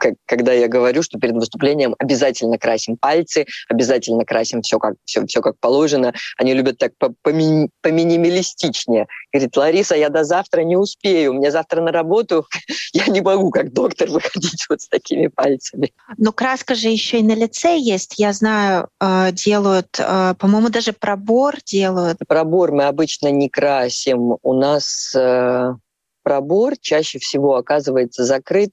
как, 0.00 0.14
когда 0.26 0.52
я 0.52 0.66
говорю, 0.66 1.02
что 1.02 1.18
перед 1.18 1.34
выступлением 1.34 1.94
обязательно 1.98 2.58
красим 2.58 2.96
пальцы, 2.96 3.46
обязательно 3.68 4.24
красим 4.24 4.62
все 4.62 4.78
как, 4.78 4.94
все, 5.04 5.24
все 5.26 5.40
как 5.40 5.58
положено. 5.60 6.12
Они 6.36 6.54
любят 6.54 6.78
так 6.78 6.92
помини, 7.22 7.68
поминималистичнее. 7.82 9.06
Говорит, 9.32 9.56
Лариса, 9.56 9.94
я 9.94 10.08
до 10.08 10.24
завтра 10.24 10.62
не 10.62 10.76
успею, 10.76 11.34
мне 11.34 11.50
завтра 11.50 11.80
на 11.82 11.92
работу, 11.92 12.46
я 12.92 13.06
не 13.06 13.20
могу 13.20 13.50
как 13.50 13.72
доктор 13.72 14.08
выходить 14.10 14.66
вот 14.68 14.80
с 14.80 14.88
такими 14.88 15.28
пальцами. 15.28 15.92
Но 16.16 16.32
краска 16.32 16.74
же 16.74 16.88
еще 16.88 17.20
и 17.20 17.22
на 17.22 17.34
лице 17.34 17.76
есть. 17.76 18.14
Я 18.18 18.32
знаю, 18.32 18.88
э, 19.00 19.32
делают, 19.32 19.98
э, 19.98 20.34
по-моему, 20.38 20.70
даже 20.70 20.92
пробор 20.92 21.56
делают. 21.64 22.18
Пробор 22.26 22.72
мы 22.72 22.84
обычно 22.84 23.30
не 23.30 23.48
красим. 23.48 24.36
У 24.42 24.54
нас 24.54 25.14
э, 25.14 25.74
пробор 26.22 26.74
чаще 26.80 27.18
всего 27.18 27.56
оказывается 27.56 28.24
закрыт 28.24 28.70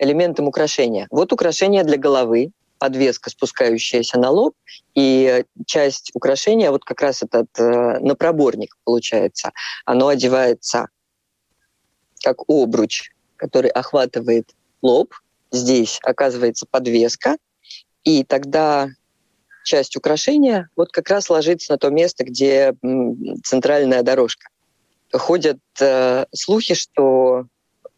элементом 0.00 0.48
украшения. 0.48 1.06
Вот 1.10 1.32
украшение 1.32 1.84
для 1.84 1.98
головы, 1.98 2.50
подвеска, 2.78 3.28
спускающаяся 3.30 4.18
на 4.18 4.30
лоб, 4.30 4.54
и 4.94 5.44
часть 5.66 6.10
украшения, 6.14 6.70
вот 6.70 6.84
как 6.84 7.02
раз 7.02 7.22
этот 7.22 7.48
э, 7.58 7.98
напроборник 8.00 8.74
получается, 8.84 9.52
оно 9.84 10.08
одевается 10.08 10.88
как 12.24 12.38
обруч, 12.48 13.10
который 13.36 13.70
охватывает 13.70 14.50
лоб. 14.80 15.14
Здесь 15.52 15.98
оказывается 16.02 16.66
подвеска, 16.70 17.36
и 18.02 18.24
тогда 18.24 18.88
часть 19.64 19.96
украшения 19.96 20.70
вот 20.74 20.90
как 20.90 21.10
раз 21.10 21.28
ложится 21.28 21.72
на 21.72 21.78
то 21.78 21.90
место, 21.90 22.24
где 22.24 22.74
центральная 23.44 24.02
дорожка. 24.02 24.48
Ходят 25.12 25.58
э, 25.80 26.24
слухи, 26.32 26.72
что 26.74 27.44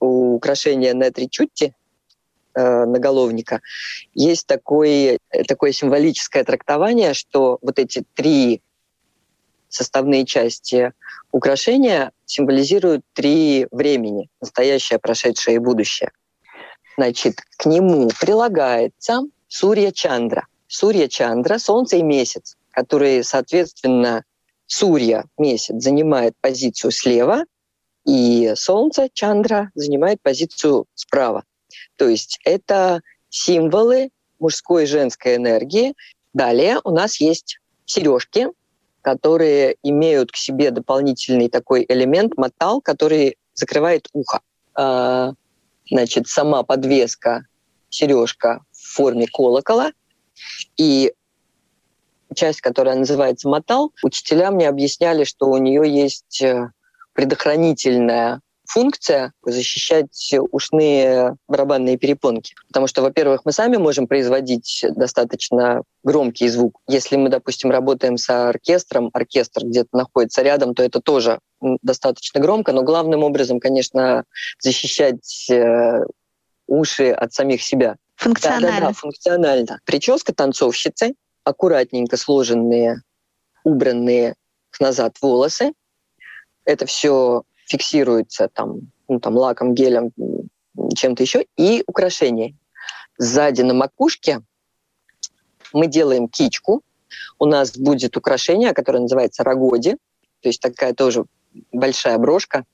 у 0.01 0.35
украшения 0.35 0.93
Нетри 0.95 1.29
Чутти 1.31 1.75
э, 2.55 2.85
наголовника, 2.85 3.61
есть 4.15 4.47
такое, 4.47 5.19
такое 5.49 5.73
символическое 5.73 6.45
трактование, 6.45 7.15
что 7.15 7.59
вот 7.63 7.79
эти 7.79 8.05
три 8.15 8.63
составные 9.69 10.25
части 10.27 10.93
украшения 11.31 12.13
символизируют 12.27 13.03
три 13.15 13.67
времени– 13.71 14.29
настоящее, 14.41 14.99
прошедшее 14.99 15.57
и 15.57 15.59
будущее. 15.59 16.11
Значит, 16.97 17.37
к 17.57 17.67
нему 17.67 18.11
прилагается 18.21 19.23
Сурья 19.49 19.91
Чандра. 19.93 20.47
Сурья 20.67 21.09
Чандра– 21.09 21.59
Солнце 21.59 21.97
и 21.97 22.03
Месяц, 22.03 22.57
которые, 22.71 23.25
соответственно, 23.25 24.25
Сурья, 24.67 25.25
Месяц, 25.39 25.83
занимает 25.83 26.35
позицию 26.41 26.91
слева, 26.91 27.45
и 28.05 28.53
Солнце, 28.57 29.09
Чандра, 29.13 29.71
занимает 29.75 30.21
позицию 30.23 30.87
справа. 30.95 31.45
То 31.97 32.09
есть 32.09 32.39
это 32.45 33.01
символы 33.29 34.11
мужской 34.39 34.85
и 34.85 34.87
женской 34.87 35.37
энергии. 35.37 35.95
Далее 36.35 36.81
у 36.85 36.91
нас 36.91 37.21
есть 37.21 37.59
сережки, 37.85 38.49
которые 39.03 39.77
имеют 39.83 40.33
к 40.33 40.37
себе 40.37 40.71
дополнительный 40.71 41.49
такой 41.49 41.85
элемент 41.89 42.37
мотал, 42.37 42.81
который 42.81 43.37
закрывает 43.55 44.09
ухо. 44.13 44.41
А, 44.75 45.33
значит, 45.89 46.29
сама 46.29 46.63
подвеска, 46.63 47.47
сережка 47.89 48.65
в 48.71 48.95
форме 48.95 49.27
колокола 49.27 49.93
и 50.77 51.13
часть, 52.35 52.61
которая 52.61 52.97
называется 52.97 53.49
мотал, 53.49 53.93
учителя 54.03 54.51
мне 54.51 54.69
объясняли, 54.69 55.25
что 55.25 55.47
у 55.47 55.59
нее 55.59 55.83
есть 55.87 56.43
э, 56.43 56.71
предохранительная 57.13 58.41
функция 58.73 59.33
защищать 59.43 60.35
ушные 60.51 61.37
барабанные 61.47 61.99
перепонки. 61.99 62.55
Потому 62.69 62.87
что, 62.87 63.03
во-первых, 63.03 63.43
мы 63.45 63.53
сами 63.53 63.77
можем 63.77 64.07
производить 64.07 64.85
достаточно 64.97 65.83
громкий 66.03 66.49
звук. 66.49 66.81
Если 66.89 67.17
мы, 67.17 67.29
допустим, 67.29 67.71
работаем 67.71 68.17
с 68.17 68.31
оркестром, 68.31 69.11
оркестр 69.13 69.67
где-то 69.67 69.91
находится 69.93 70.41
рядом, 70.41 70.75
то 70.75 70.83
это 70.83 71.01
тоже 71.01 71.39
достаточно 71.61 72.41
громко, 72.41 72.73
но 72.73 72.83
главным 72.83 73.23
образом, 73.23 73.61
конечно, 73.61 74.25
защищать 74.59 75.51
э, 75.51 76.05
уши 76.67 77.11
от 77.11 77.35
самих 77.35 77.63
себя. 77.63 77.97
Функционально. 78.17 78.69
Да, 78.69 78.81
да, 78.81 78.87
да, 78.87 78.93
функционально. 78.95 79.81
Прическа 79.85 80.35
танцовщицы, 80.35 81.15
аккуратненько 81.45 82.17
сложенные, 82.17 83.03
убранные 83.65 84.35
назад 84.81 85.17
волосы. 85.21 85.73
Это 86.65 86.87
все 86.87 87.43
фиксируется 87.67 88.49
там, 88.49 88.93
ну, 89.09 89.21
там 89.21 89.37
лаком, 89.37 89.75
гелем, 89.75 90.13
чем-то 90.95 91.23
еще, 91.23 91.47
и 91.57 91.83
украшения. 91.87 92.55
Сзади 93.19 93.63
на 93.63 93.75
макушке 93.75 94.41
мы 95.73 95.87
делаем 95.87 96.29
кичку. 96.29 96.83
У 97.39 97.47
нас 97.47 97.77
будет 97.77 98.17
украшение, 98.17 98.73
которое 98.73 99.01
называется 99.01 99.45
рагоди, 99.45 99.97
то 100.41 100.49
есть 100.49 100.61
такая 100.61 100.95
тоже 100.95 101.25
большая 101.73 102.19
брошка. 102.19 102.65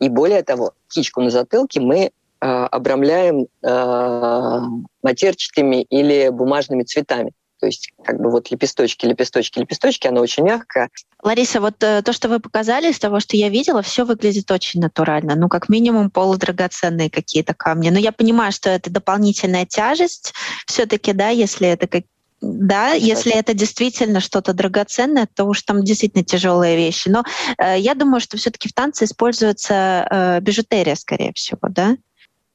И 0.00 0.08
более 0.08 0.42
того, 0.42 0.72
кичку 0.88 1.20
на 1.20 1.30
затылке 1.30 1.80
мы 1.80 1.98
э, 1.98 2.10
обрамляем 2.40 3.46
э, 3.62 4.60
матерчатыми 5.02 5.82
или 5.82 6.30
бумажными 6.30 6.82
цветами. 6.82 7.32
То 7.64 7.68
есть 7.68 7.94
как 8.04 8.20
бы 8.20 8.30
вот 8.30 8.50
лепесточки, 8.50 9.06
лепесточки, 9.06 9.58
лепесточки, 9.58 10.06
оно 10.06 10.20
очень 10.20 10.42
мягкое. 10.42 10.90
Лариса, 11.22 11.62
вот 11.62 11.82
э, 11.82 12.02
то, 12.02 12.12
что 12.12 12.28
вы 12.28 12.38
показали, 12.38 12.90
из 12.90 12.98
того, 12.98 13.20
что 13.20 13.38
я 13.38 13.48
видела, 13.48 13.80
все 13.80 14.04
выглядит 14.04 14.50
очень 14.50 14.80
натурально. 14.80 15.34
Ну, 15.34 15.48
как 15.48 15.70
минимум 15.70 16.10
полудрагоценные 16.10 17.08
какие-то 17.08 17.54
камни. 17.54 17.88
Но 17.88 17.98
я 17.98 18.12
понимаю, 18.12 18.52
что 18.52 18.68
это 18.68 18.90
дополнительная 18.90 19.64
тяжесть 19.64 20.34
все-таки, 20.66 21.14
да, 21.14 21.30
если 21.30 21.66
это 21.66 21.86
как 21.86 22.02
да, 22.42 22.92
если 22.92 23.32
это 23.32 23.54
действительно 23.54 24.20
что-то 24.20 24.52
драгоценное, 24.52 25.26
то 25.34 25.44
уж 25.44 25.62
там 25.62 25.82
действительно 25.82 26.22
тяжелые 26.22 26.76
вещи. 26.76 27.08
Но 27.08 27.24
э, 27.56 27.78
я 27.78 27.94
думаю, 27.94 28.20
что 28.20 28.36
все-таки 28.36 28.68
в 28.68 28.74
танце 28.74 29.06
используется 29.06 30.06
э, 30.10 30.40
бижутерия, 30.40 30.96
скорее 30.96 31.32
всего, 31.32 31.60
да? 31.70 31.96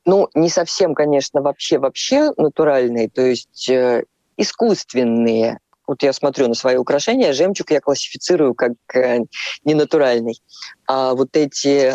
Ну, 0.05 0.29
не 0.35 0.49
совсем, 0.49 0.93
конечно, 0.93 1.41
вообще 1.41 1.79
вообще 1.79 2.31
натуральные. 2.37 3.09
То 3.09 3.23
есть 3.23 3.67
э, 3.69 4.03
искусственные. 4.39 5.59
Вот 5.85 6.01
я 6.03 6.13
смотрю 6.13 6.47
на 6.47 6.53
свои 6.53 6.77
украшения, 6.77 7.33
жемчуг 7.33 7.71
я 7.71 7.81
классифицирую 7.81 8.53
как 8.53 8.73
э, 8.93 9.19
ненатуральный. 9.63 10.41
А 10.87 11.13
вот 11.13 11.35
эти 11.35 11.93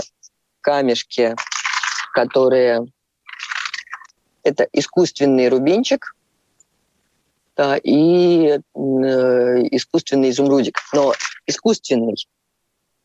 камешки, 0.60 1.34
которые... 2.12 2.86
Это 4.42 4.68
искусственный 4.72 5.48
рубинчик 5.48 6.14
да, 7.56 7.78
и 7.82 8.48
э, 8.48 8.58
искусственный 9.70 10.30
изумрудик. 10.30 10.78
Но 10.92 11.14
искусственный 11.46 12.16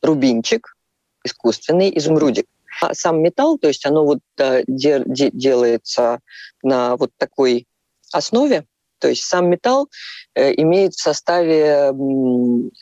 рубинчик, 0.02 0.75
искусственный 1.23 1.95
изумрудик. 1.97 2.45
А 2.82 2.93
сам 2.93 3.21
металл, 3.21 3.58
то 3.58 3.67
есть 3.67 3.86
оно 3.86 4.06
вот 4.06 4.19
да, 4.36 4.63
де, 4.67 5.04
де, 5.06 5.30
делается 5.32 6.19
на 6.62 6.97
вот 6.97 7.12
такой 7.17 7.67
основе, 8.12 8.65
то 8.99 9.07
есть 9.07 9.23
сам 9.23 9.49
металл 9.49 9.89
э, 10.35 10.53
имеет 10.62 10.93
в 10.93 11.01
составе 11.01 11.91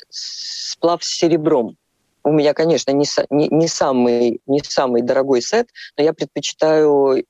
сплав 0.10 1.04
с 1.04 1.18
серебром. 1.18 1.78
У 2.24 2.32
меня, 2.32 2.54
конечно, 2.54 2.92
не, 2.92 3.06
не, 3.30 3.48
не, 3.48 3.68
самый, 3.68 4.42
не 4.46 4.60
самый 4.60 5.02
дорогой 5.02 5.42
сет, 5.42 5.70
но 5.98 6.04
я 6.04 6.14
предпочитаю 6.14 7.24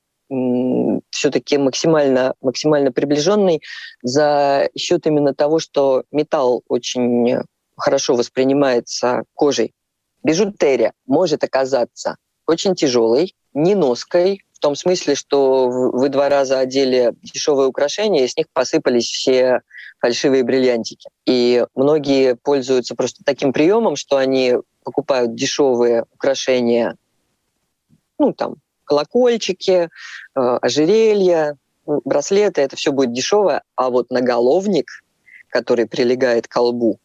все-таки 1.10 1.58
максимально, 1.58 2.34
максимально 2.41 2.91
приближенный 2.91 3.62
за 4.02 4.69
счет 4.78 5.08
именно 5.08 5.34
того, 5.34 5.60
что 5.60 6.04
металл 6.12 6.63
очень 6.67 7.38
хорошо 7.78 8.15
воспринимается 8.15 9.23
кожей. 9.34 9.73
Бижутерия 10.23 10.93
может 11.06 11.43
оказаться 11.43 12.17
очень 12.45 12.76
тяжелой, 12.76 13.36
неноской, 13.54 14.41
в 14.58 14.60
том 14.60 14.76
смысле, 14.76 15.13
что 15.13 15.70
вы 15.70 16.10
два 16.10 16.30
раза 16.30 16.58
одели 16.58 17.13
дешевые 17.22 17.67
украшения, 17.67 18.26
и 18.26 18.28
с 18.28 18.36
них 18.36 18.48
посыпались 18.52 19.06
все 19.06 19.62
фальшивые 20.00 20.43
бриллиантики. 20.43 21.10
И 21.28 21.64
многие 21.76 22.36
пользуются 22.36 22.95
просто 22.95 23.24
таким 23.24 23.53
приемом, 23.53 23.95
что 23.95 24.18
они 24.18 24.55
покупают 24.84 25.36
дешевые 25.36 26.05
украшения, 26.12 26.95
ну 28.18 28.34
там 28.34 28.55
колокольчики, 28.84 29.89
э, 29.89 29.89
ожерелья, 30.36 31.55
браслеты, 31.86 32.62
это 32.62 32.76
все 32.76 32.91
будет 32.91 33.14
дешевое, 33.14 33.62
а 33.76 33.91
вот 33.91 34.10
наголовник, 34.10 34.88
который 35.49 35.88
прилегает 35.88 36.47
к 36.47 36.51
колбу, 36.51 36.99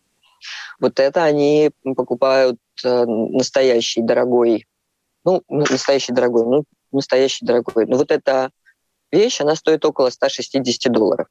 вот 0.80 1.00
это 1.00 1.22
они 1.24 1.70
покупают 1.82 2.58
э, 2.82 3.04
настоящий 3.04 4.00
дорогой, 4.00 4.66
ну, 5.24 5.42
настоящий 5.48 6.12
дорогой, 6.12 6.46
ну, 6.46 6.64
настоящий 6.92 7.44
дорогой. 7.44 7.86
Но 7.86 7.96
вот 7.96 8.10
эта 8.10 8.50
вещь, 9.10 9.40
она 9.40 9.54
стоит 9.56 9.84
около 9.84 10.10
160 10.10 10.92
долларов. 10.92 11.28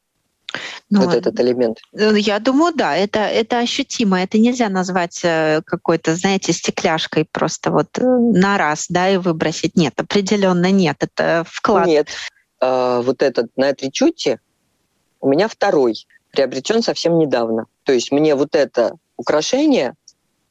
Ну, 0.89 1.05
вот 1.05 1.16
этот 1.16 1.39
элемент. 1.39 1.80
Э, 1.93 2.18
я 2.18 2.39
думаю, 2.39 2.74
да, 2.76 2.97
это, 2.97 3.20
это 3.20 3.59
ощутимо. 3.59 4.22
Это 4.22 4.38
нельзя 4.38 4.68
назвать 4.68 5.22
э, 5.24 5.62
какой-то, 5.66 6.16
знаете, 6.16 6.51
стекляшкой 6.51 7.26
просто 7.32 7.72
вот 7.72 7.97
э, 7.97 8.03
на 8.03 8.57
раз, 8.57 8.88
да, 8.89 9.09
и 9.09 9.18
выбросить. 9.18 9.78
Нет, 9.78 9.93
определенно 9.97 10.70
нет. 10.70 10.97
Это 10.99 11.45
вклад. 11.47 11.88
Нет. 11.88 12.09
э, 12.59 13.01
вот 13.03 13.22
этот 13.22 13.47
на 13.55 13.74
Тричути 13.74 14.39
у 15.22 15.30
меня 15.30 15.47
второй, 15.47 15.95
приобретен 16.32 16.82
совсем 16.82 17.18
недавно. 17.18 17.68
То 17.84 17.93
есть 17.93 18.12
мне 18.12 18.36
вот 18.36 18.55
это 18.55 18.95
украшение 19.16 19.93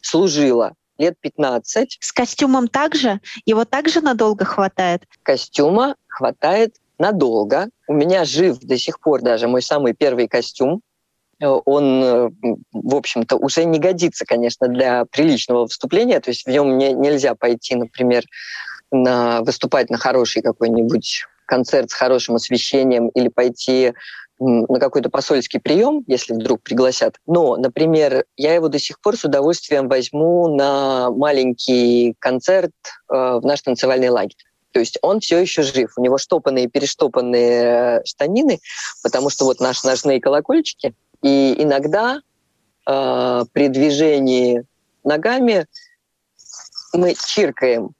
служило 0.01 0.75
лет 1.01 1.19
15. 1.21 1.99
С 2.01 2.13
костюмом 2.13 2.69
также? 2.69 3.21
Его 3.47 3.65
также 3.65 4.01
надолго 4.01 4.45
хватает? 4.45 5.05
Костюма 5.23 5.97
хватает 6.07 6.77
надолго. 6.99 7.71
У 7.89 7.95
меня 7.95 8.25
жив 8.25 8.59
до 8.61 8.79
сих 8.79 9.01
пор 9.01 9.23
даже 9.23 9.49
мой 9.49 9.63
самый 9.63 9.95
первый 9.95 10.29
костюм. 10.29 10.83
Э, 11.41 11.47
он, 11.47 12.05
э, 12.05 12.31
в 12.73 12.95
общем-то, 12.95 13.37
уже 13.37 13.65
не 13.65 13.79
годится, 13.79 14.27
конечно, 14.27 14.69
для 14.69 15.07
приличного 15.07 15.63
выступления. 15.63 16.21
То 16.21 16.31
есть 16.31 16.45
в 16.45 16.51
нем 16.51 16.77
не, 16.77 16.93
нельзя 16.93 17.35
пойти, 17.35 17.75
например, 17.75 18.25
на, 18.93 19.41
выступать 19.41 19.89
на 19.89 19.97
хороший 19.97 20.43
какой-нибудь 20.43 21.25
концерт 21.47 21.91
с 21.91 21.95
хорошим 21.95 22.35
освещением 22.37 23.09
или 23.09 23.29
пойти 23.29 23.95
на 24.41 24.81
какой-то 24.81 25.11
посольский 25.11 25.61
прием, 25.61 26.03
если 26.07 26.33
вдруг 26.33 26.63
пригласят. 26.63 27.17
Но, 27.27 27.57
например, 27.57 28.25
я 28.37 28.55
его 28.55 28.69
до 28.69 28.79
сих 28.79 28.99
пор 29.01 29.17
с 29.17 29.25
удовольствием 29.25 29.89
возьму 29.89 30.49
на 30.49 31.11
маленький 31.11 32.15
концерт 32.19 32.73
э, 33.11 33.15
в 33.15 33.43
наш 33.45 33.61
танцевальный 33.61 34.09
лагерь. 34.09 34.37
То 34.73 34.81
есть 34.81 34.99
он 35.03 35.21
все 35.21 35.39
еще 35.39 35.63
жив. 35.63 35.93
У 35.97 36.03
него 36.03 36.17
штопанные 36.17 36.65
и 36.65 36.69
перештопанные 36.69 38.03
штанины, 38.05 38.61
потому 39.03 39.29
что 39.29 39.45
вот 39.45 39.61
наши 39.61 39.87
ножные 39.87 40.21
колокольчики. 40.21 40.95
И 41.23 41.55
иногда 41.59 42.21
э, 42.87 43.45
при 43.53 43.69
движении 43.69 44.65
ногами 45.05 45.67
мы 46.95 47.15
чиркаем 47.15 47.91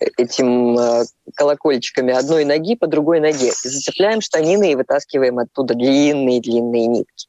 этим 0.00 0.78
э, 0.78 1.04
колокольчиками 1.34 2.12
одной 2.12 2.44
ноги 2.44 2.74
по 2.74 2.86
другой 2.86 3.20
ноге. 3.20 3.48
И 3.48 3.68
зацепляем 3.68 4.20
штанины 4.20 4.72
и 4.72 4.74
вытаскиваем 4.74 5.38
оттуда 5.38 5.74
длинные-длинные 5.74 6.86
нитки. 6.86 7.28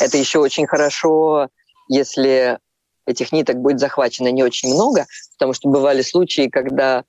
Это 0.00 0.16
еще 0.16 0.38
очень 0.38 0.66
хорошо, 0.66 1.48
если 1.88 2.58
этих 3.06 3.32
ниток 3.32 3.56
будет 3.56 3.80
захвачено 3.80 4.28
не 4.28 4.42
очень 4.42 4.72
много, 4.72 5.06
потому 5.38 5.52
что 5.52 5.68
бывали 5.68 6.02
случаи, 6.02 6.48
когда, 6.48 7.04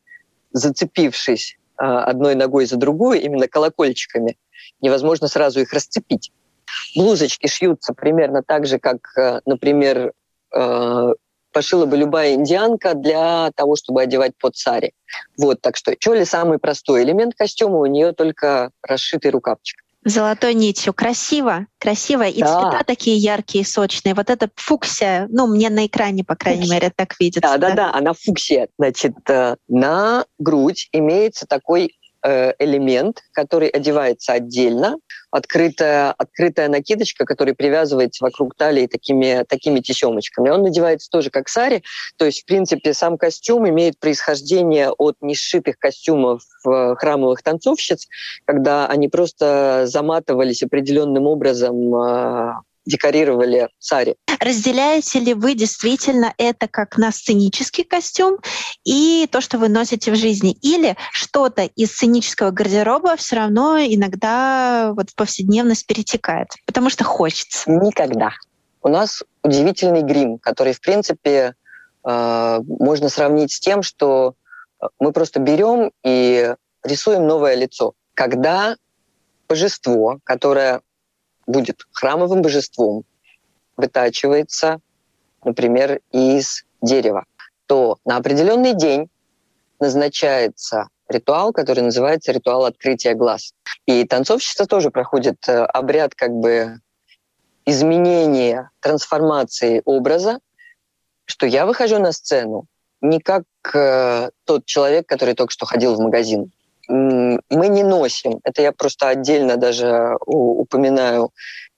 зацепившись 0.51 1.57
э, 1.77 1.83
одной 1.83 2.35
ногой 2.35 2.65
за 2.65 2.77
другую, 2.77 3.21
именно 3.21 3.47
колокольчиками, 3.47 4.37
невозможно 4.81 5.27
сразу 5.27 5.61
их 5.61 5.73
расцепить. 5.73 6.31
Блузочки 6.95 7.47
шьются 7.47 7.93
примерно 7.93 8.43
так 8.43 8.65
же, 8.67 8.79
как, 8.79 8.97
э, 9.17 9.41
например, 9.45 10.13
пошила 11.59 11.85
бы 11.85 11.97
любая 11.97 12.35
индианка 12.35 12.93
для 12.93 13.51
того, 13.53 13.75
чтобы 13.75 14.01
одевать 14.01 14.31
под 14.39 14.55
сари. 14.55 14.93
Вот, 15.37 15.59
так 15.59 15.75
что 15.75 15.93
чоли 15.97 16.23
самый 16.23 16.57
простой 16.57 17.03
элемент 17.03 17.33
костюма, 17.35 17.79
у 17.79 17.85
нее 17.85 18.13
только 18.13 18.71
расшитый 18.81 19.31
рукавчик. 19.31 19.77
Золотой 20.05 20.53
нитью. 20.53 20.93
Красиво, 20.93 21.67
красиво. 21.77 22.23
И 22.23 22.39
да. 22.39 22.47
цвета 22.47 22.85
такие 22.85 23.17
яркие, 23.17 23.65
сочные. 23.65 24.13
Вот 24.13 24.29
это 24.29 24.49
фуксия, 24.55 25.27
ну, 25.29 25.47
мне 25.47 25.69
на 25.69 25.85
экране, 25.85 26.23
по 26.23 26.37
крайней 26.37 26.61
фуксия. 26.61 26.75
мере, 26.75 26.93
так 26.95 27.19
видится. 27.19 27.41
Да, 27.41 27.57
да, 27.57 27.75
да, 27.75 27.93
она 27.93 28.13
фуксия. 28.13 28.69
Значит, 28.77 29.15
э, 29.27 29.57
на 29.67 30.23
грудь 30.37 30.87
имеется 30.93 31.45
такой 31.45 31.98
элемент, 32.23 33.23
который 33.33 33.69
одевается 33.69 34.33
отдельно, 34.33 34.97
открытая, 35.31 36.11
открытая 36.11 36.69
накидочка, 36.69 37.25
которая 37.25 37.55
привязывается 37.55 38.23
вокруг 38.23 38.55
талии 38.55 38.87
такими, 38.87 39.45
такими 39.47 39.79
тесемочками. 39.79 40.49
Он 40.49 40.63
надевается 40.63 41.09
тоже 41.09 41.29
как 41.29 41.49
сари, 41.49 41.83
то 42.17 42.25
есть, 42.25 42.41
в 42.41 42.45
принципе, 42.45 42.93
сам 42.93 43.17
костюм 43.17 43.67
имеет 43.69 43.99
происхождение 43.99 44.91
от 44.91 45.15
несшитых 45.21 45.77
костюмов 45.77 46.41
э, 46.65 46.95
храмовых 46.95 47.43
танцовщиц, 47.43 48.07
когда 48.45 48.87
они 48.87 49.07
просто 49.07 49.83
заматывались 49.85 50.63
определенным 50.63 51.27
образом 51.27 51.95
э, 51.95 52.53
декорировали 52.89 53.69
цари. 53.79 54.15
Разделяете 54.39 55.19
ли 55.19 55.33
вы 55.33 55.53
действительно 55.53 56.33
это 56.37 56.67
как 56.67 56.97
на 56.97 57.11
сценический 57.11 57.83
костюм 57.83 58.39
и 58.83 59.27
то, 59.31 59.41
что 59.41 59.57
вы 59.57 59.69
носите 59.69 60.11
в 60.11 60.15
жизни? 60.15 60.57
Или 60.61 60.97
что-то 61.11 61.63
из 61.63 61.91
сценического 61.91 62.51
гардероба 62.51 63.15
все 63.15 63.35
равно 63.37 63.77
иногда 63.79 64.91
вот 64.95 65.11
в 65.11 65.15
повседневность 65.15 65.85
перетекает? 65.85 66.47
Потому 66.65 66.89
что 66.89 67.03
хочется. 67.03 67.69
Никогда. 67.69 68.31
У 68.81 68.87
нас 68.87 69.23
удивительный 69.43 70.01
грим, 70.01 70.39
который, 70.39 70.73
в 70.73 70.81
принципе, 70.81 71.53
э, 72.07 72.59
можно 72.65 73.09
сравнить 73.09 73.51
с 73.51 73.59
тем, 73.59 73.83
что 73.83 74.35
мы 74.99 75.11
просто 75.11 75.39
берем 75.39 75.91
и 76.03 76.55
рисуем 76.83 77.27
новое 77.27 77.55
лицо. 77.55 77.93
Когда 78.13 78.77
божество, 79.47 80.19
которое 80.23 80.81
будет 81.49 81.81
храмовым 81.91 82.41
божеством, 82.41 83.03
вытачивается, 83.75 84.79
например, 85.43 85.99
из 86.11 86.63
дерева, 86.81 87.25
то 87.65 87.97
на 88.05 88.17
определенный 88.17 88.73
день 88.73 89.09
назначается 89.79 90.89
ритуал, 91.07 91.51
который 91.51 91.81
называется 91.81 92.31
ритуал 92.31 92.65
открытия 92.65 93.15
глаз. 93.15 93.53
И 93.85 94.05
танцовщица 94.05 94.65
тоже 94.65 94.91
проходит 94.91 95.37
э, 95.47 95.63
обряд 95.63 96.13
как 96.13 96.31
бы 96.31 96.79
изменения, 97.65 98.69
трансформации 98.79 99.81
образа, 99.85 100.39
что 101.25 101.47
я 101.47 101.65
выхожу 101.65 101.99
на 101.99 102.11
сцену 102.11 102.65
не 103.01 103.19
как 103.19 103.43
э, 103.73 104.29
тот 104.45 104.65
человек, 104.65 105.07
который 105.07 105.33
только 105.33 105.51
что 105.51 105.65
ходил 105.65 105.95
в 105.95 105.99
магазин 105.99 106.51
мы 107.49 107.67
не 107.67 107.83
носим. 107.83 108.39
Это 108.43 108.61
я 108.61 108.71
просто 108.71 109.09
отдельно 109.09 109.57
даже 109.57 110.17
упоминаю 110.25 111.31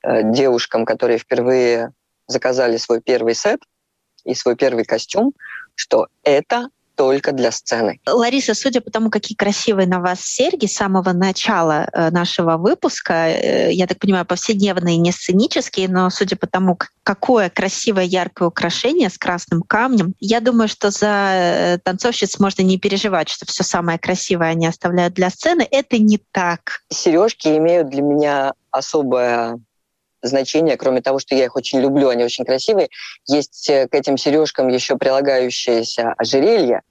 э, 0.03 0.24
девушкам, 0.24 0.86
которые 0.86 1.17
впервые 1.17 1.93
заказали 2.28 2.78
свой 2.78 3.01
первый 3.01 3.36
сет 3.36 3.61
и 4.24 4.34
свой 4.34 4.55
первый 4.55 4.86
костюм, 4.86 5.34
что 5.76 6.07
это 6.24 6.69
только 6.96 7.32
для 7.32 7.52
сцены. 7.52 8.00
Лариса, 8.06 8.54
судя 8.54 8.82
по 8.82 8.92
тому, 8.92 9.10
какие 9.10 9.36
красивые 9.36 9.88
на 9.88 10.00
вас 10.00 10.22
серьги 10.22 10.66
с 10.66 10.76
самого 10.76 11.14
начала 11.14 11.89
э, 11.92 12.10
нашего 12.12 12.58
выпуска, 12.58 13.30
э, 13.30 13.72
я 13.72 13.88
так 13.88 14.00
понимаю, 14.00 14.26
повседневные, 14.26 14.98
не 14.98 15.12
сценические, 15.12 15.88
но 15.88 16.10
судя 16.10 16.36
по 16.36 16.48
тому, 16.48 16.78
какое 17.04 17.50
красивое 17.50 18.04
яркое 18.04 18.48
украшение 18.48 19.10
с 19.10 19.18
красным 19.18 19.62
камнем, 19.62 20.14
я 20.20 20.39
думаю, 20.39 20.68
что 20.68 20.92
за 20.92 21.32
э, 21.34 21.78
танцовщиц 21.84 22.39
можно 22.39 22.62
не 22.62 22.78
переживать, 22.78 23.30
что 23.30 23.46
все 23.46 23.64
самое 23.64 23.98
красивое 23.98 24.50
они 24.50 24.68
оставляют 24.68 25.14
для 25.14 25.30
сцены. 25.30 25.68
Это 25.70 25.98
не 25.98 26.20
так. 26.32 26.82
Сережки 26.89 27.48
имеют 27.48 27.89
для 27.89 28.02
меня 28.02 28.54
особое 28.72 29.60
значение, 30.22 30.78
кроме 30.78 31.01
того, 31.01 31.19
что 31.19 31.36
я 31.36 31.45
их 31.45 31.55
очень 31.55 31.80
люблю, 31.80 32.09
они 32.09 32.24
очень 32.24 32.45
красивые, 32.45 32.89
есть 33.28 33.67
к 33.67 33.93
этим 33.93 34.17
сережкам 34.17 34.67
еще 34.67 34.97
прилагающееся 34.97 36.13
ожерелье, 36.17 36.82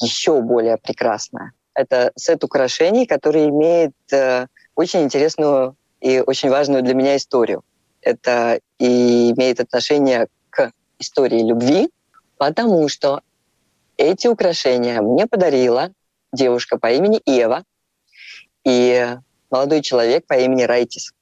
еще 0.00 0.40
более 0.40 0.76
прекрасная. 0.76 1.52
Это 1.74 2.12
сет 2.16 2.42
украшений, 2.44 3.06
который 3.06 3.48
имеет 3.48 3.92
э, 4.12 4.46
очень 4.74 5.02
интересную 5.02 5.76
и 6.00 6.20
очень 6.20 6.50
важную 6.50 6.82
для 6.82 6.94
меня 6.94 7.16
историю. 7.16 7.62
Это 8.00 8.60
и 8.78 9.30
имеет 9.32 9.60
отношение 9.60 10.28
к 10.50 10.72
истории 10.98 11.42
любви, 11.42 11.90
потому 12.36 12.88
что 12.88 13.20
эти 13.96 14.26
украшения 14.28 15.00
мне 15.02 15.26
подарила 15.26 15.90
девушка 16.32 16.78
по 16.78 16.90
имени 16.92 17.20
Ева 17.26 17.64
и 18.64 19.16
молодой 19.50 19.82
человек 19.82 20.26
по 20.26 20.34
имени 20.34 20.62
Райтис. 20.62 21.12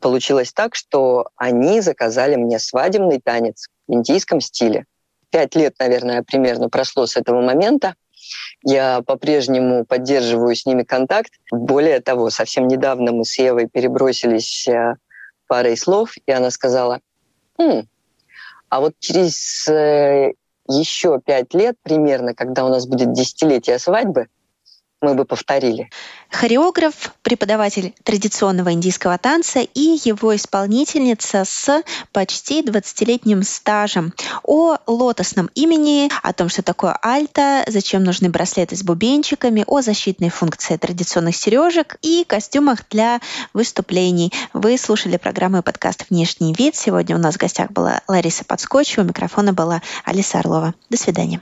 Получилось 0.00 0.52
так, 0.52 0.74
что 0.74 1.28
они 1.36 1.80
заказали 1.80 2.36
мне 2.36 2.58
свадебный 2.58 3.20
танец 3.22 3.68
в 3.88 3.92
индийском 3.92 4.40
стиле 4.40 4.86
пять 5.30 5.54
лет, 5.54 5.74
наверное, 5.78 6.22
примерно 6.22 6.68
прошло 6.68 7.06
с 7.06 7.16
этого 7.16 7.40
момента. 7.40 7.94
Я 8.62 9.00
по-прежнему 9.02 9.84
поддерживаю 9.84 10.54
с 10.54 10.66
ними 10.66 10.82
контакт. 10.82 11.32
Более 11.50 12.00
того, 12.00 12.30
совсем 12.30 12.68
недавно 12.68 13.12
мы 13.12 13.24
с 13.24 13.38
Евой 13.38 13.66
перебросились 13.66 14.68
э, 14.68 14.96
парой 15.46 15.76
слов, 15.76 16.12
и 16.26 16.30
она 16.30 16.50
сказала, 16.50 17.00
«Хм, 17.58 17.86
а 18.68 18.80
вот 18.80 18.94
через 18.98 19.66
э, 19.68 20.32
еще 20.68 21.20
пять 21.24 21.54
лет 21.54 21.76
примерно, 21.82 22.34
когда 22.34 22.64
у 22.64 22.68
нас 22.68 22.86
будет 22.86 23.12
десятилетие 23.12 23.78
свадьбы, 23.78 24.28
мы 25.00 25.14
бы 25.14 25.24
повторили. 25.24 25.90
Хореограф, 26.30 27.14
преподаватель 27.22 27.94
традиционного 28.04 28.72
индийского 28.72 29.18
танца 29.18 29.60
и 29.60 29.98
его 30.04 30.36
исполнительница 30.36 31.44
с 31.44 31.82
почти 32.12 32.62
20-летним 32.62 33.42
стажем. 33.42 34.12
О 34.44 34.76
лотосном 34.86 35.50
имени, 35.54 36.10
о 36.22 36.32
том, 36.32 36.48
что 36.48 36.62
такое 36.62 36.96
альта, 37.02 37.64
зачем 37.66 38.04
нужны 38.04 38.28
браслеты 38.28 38.76
с 38.76 38.82
бубенчиками, 38.82 39.64
о 39.66 39.80
защитной 39.80 40.28
функции 40.28 40.76
традиционных 40.76 41.34
сережек 41.34 41.96
и 42.02 42.24
костюмах 42.24 42.80
для 42.90 43.20
выступлений. 43.54 44.32
Вы 44.52 44.76
слушали 44.78 45.16
программу 45.16 45.58
и 45.58 45.62
подкаст 45.62 46.06
«Внешний 46.10 46.52
вид». 46.52 46.76
Сегодня 46.76 47.16
у 47.16 47.18
нас 47.18 47.34
в 47.34 47.38
гостях 47.38 47.70
была 47.72 48.02
Лариса 48.06 48.44
Подскочева, 48.44 49.02
у 49.02 49.06
микрофона 49.06 49.52
была 49.52 49.82
Алиса 50.04 50.38
Орлова. 50.38 50.74
До 50.90 50.96
свидания. 50.96 51.40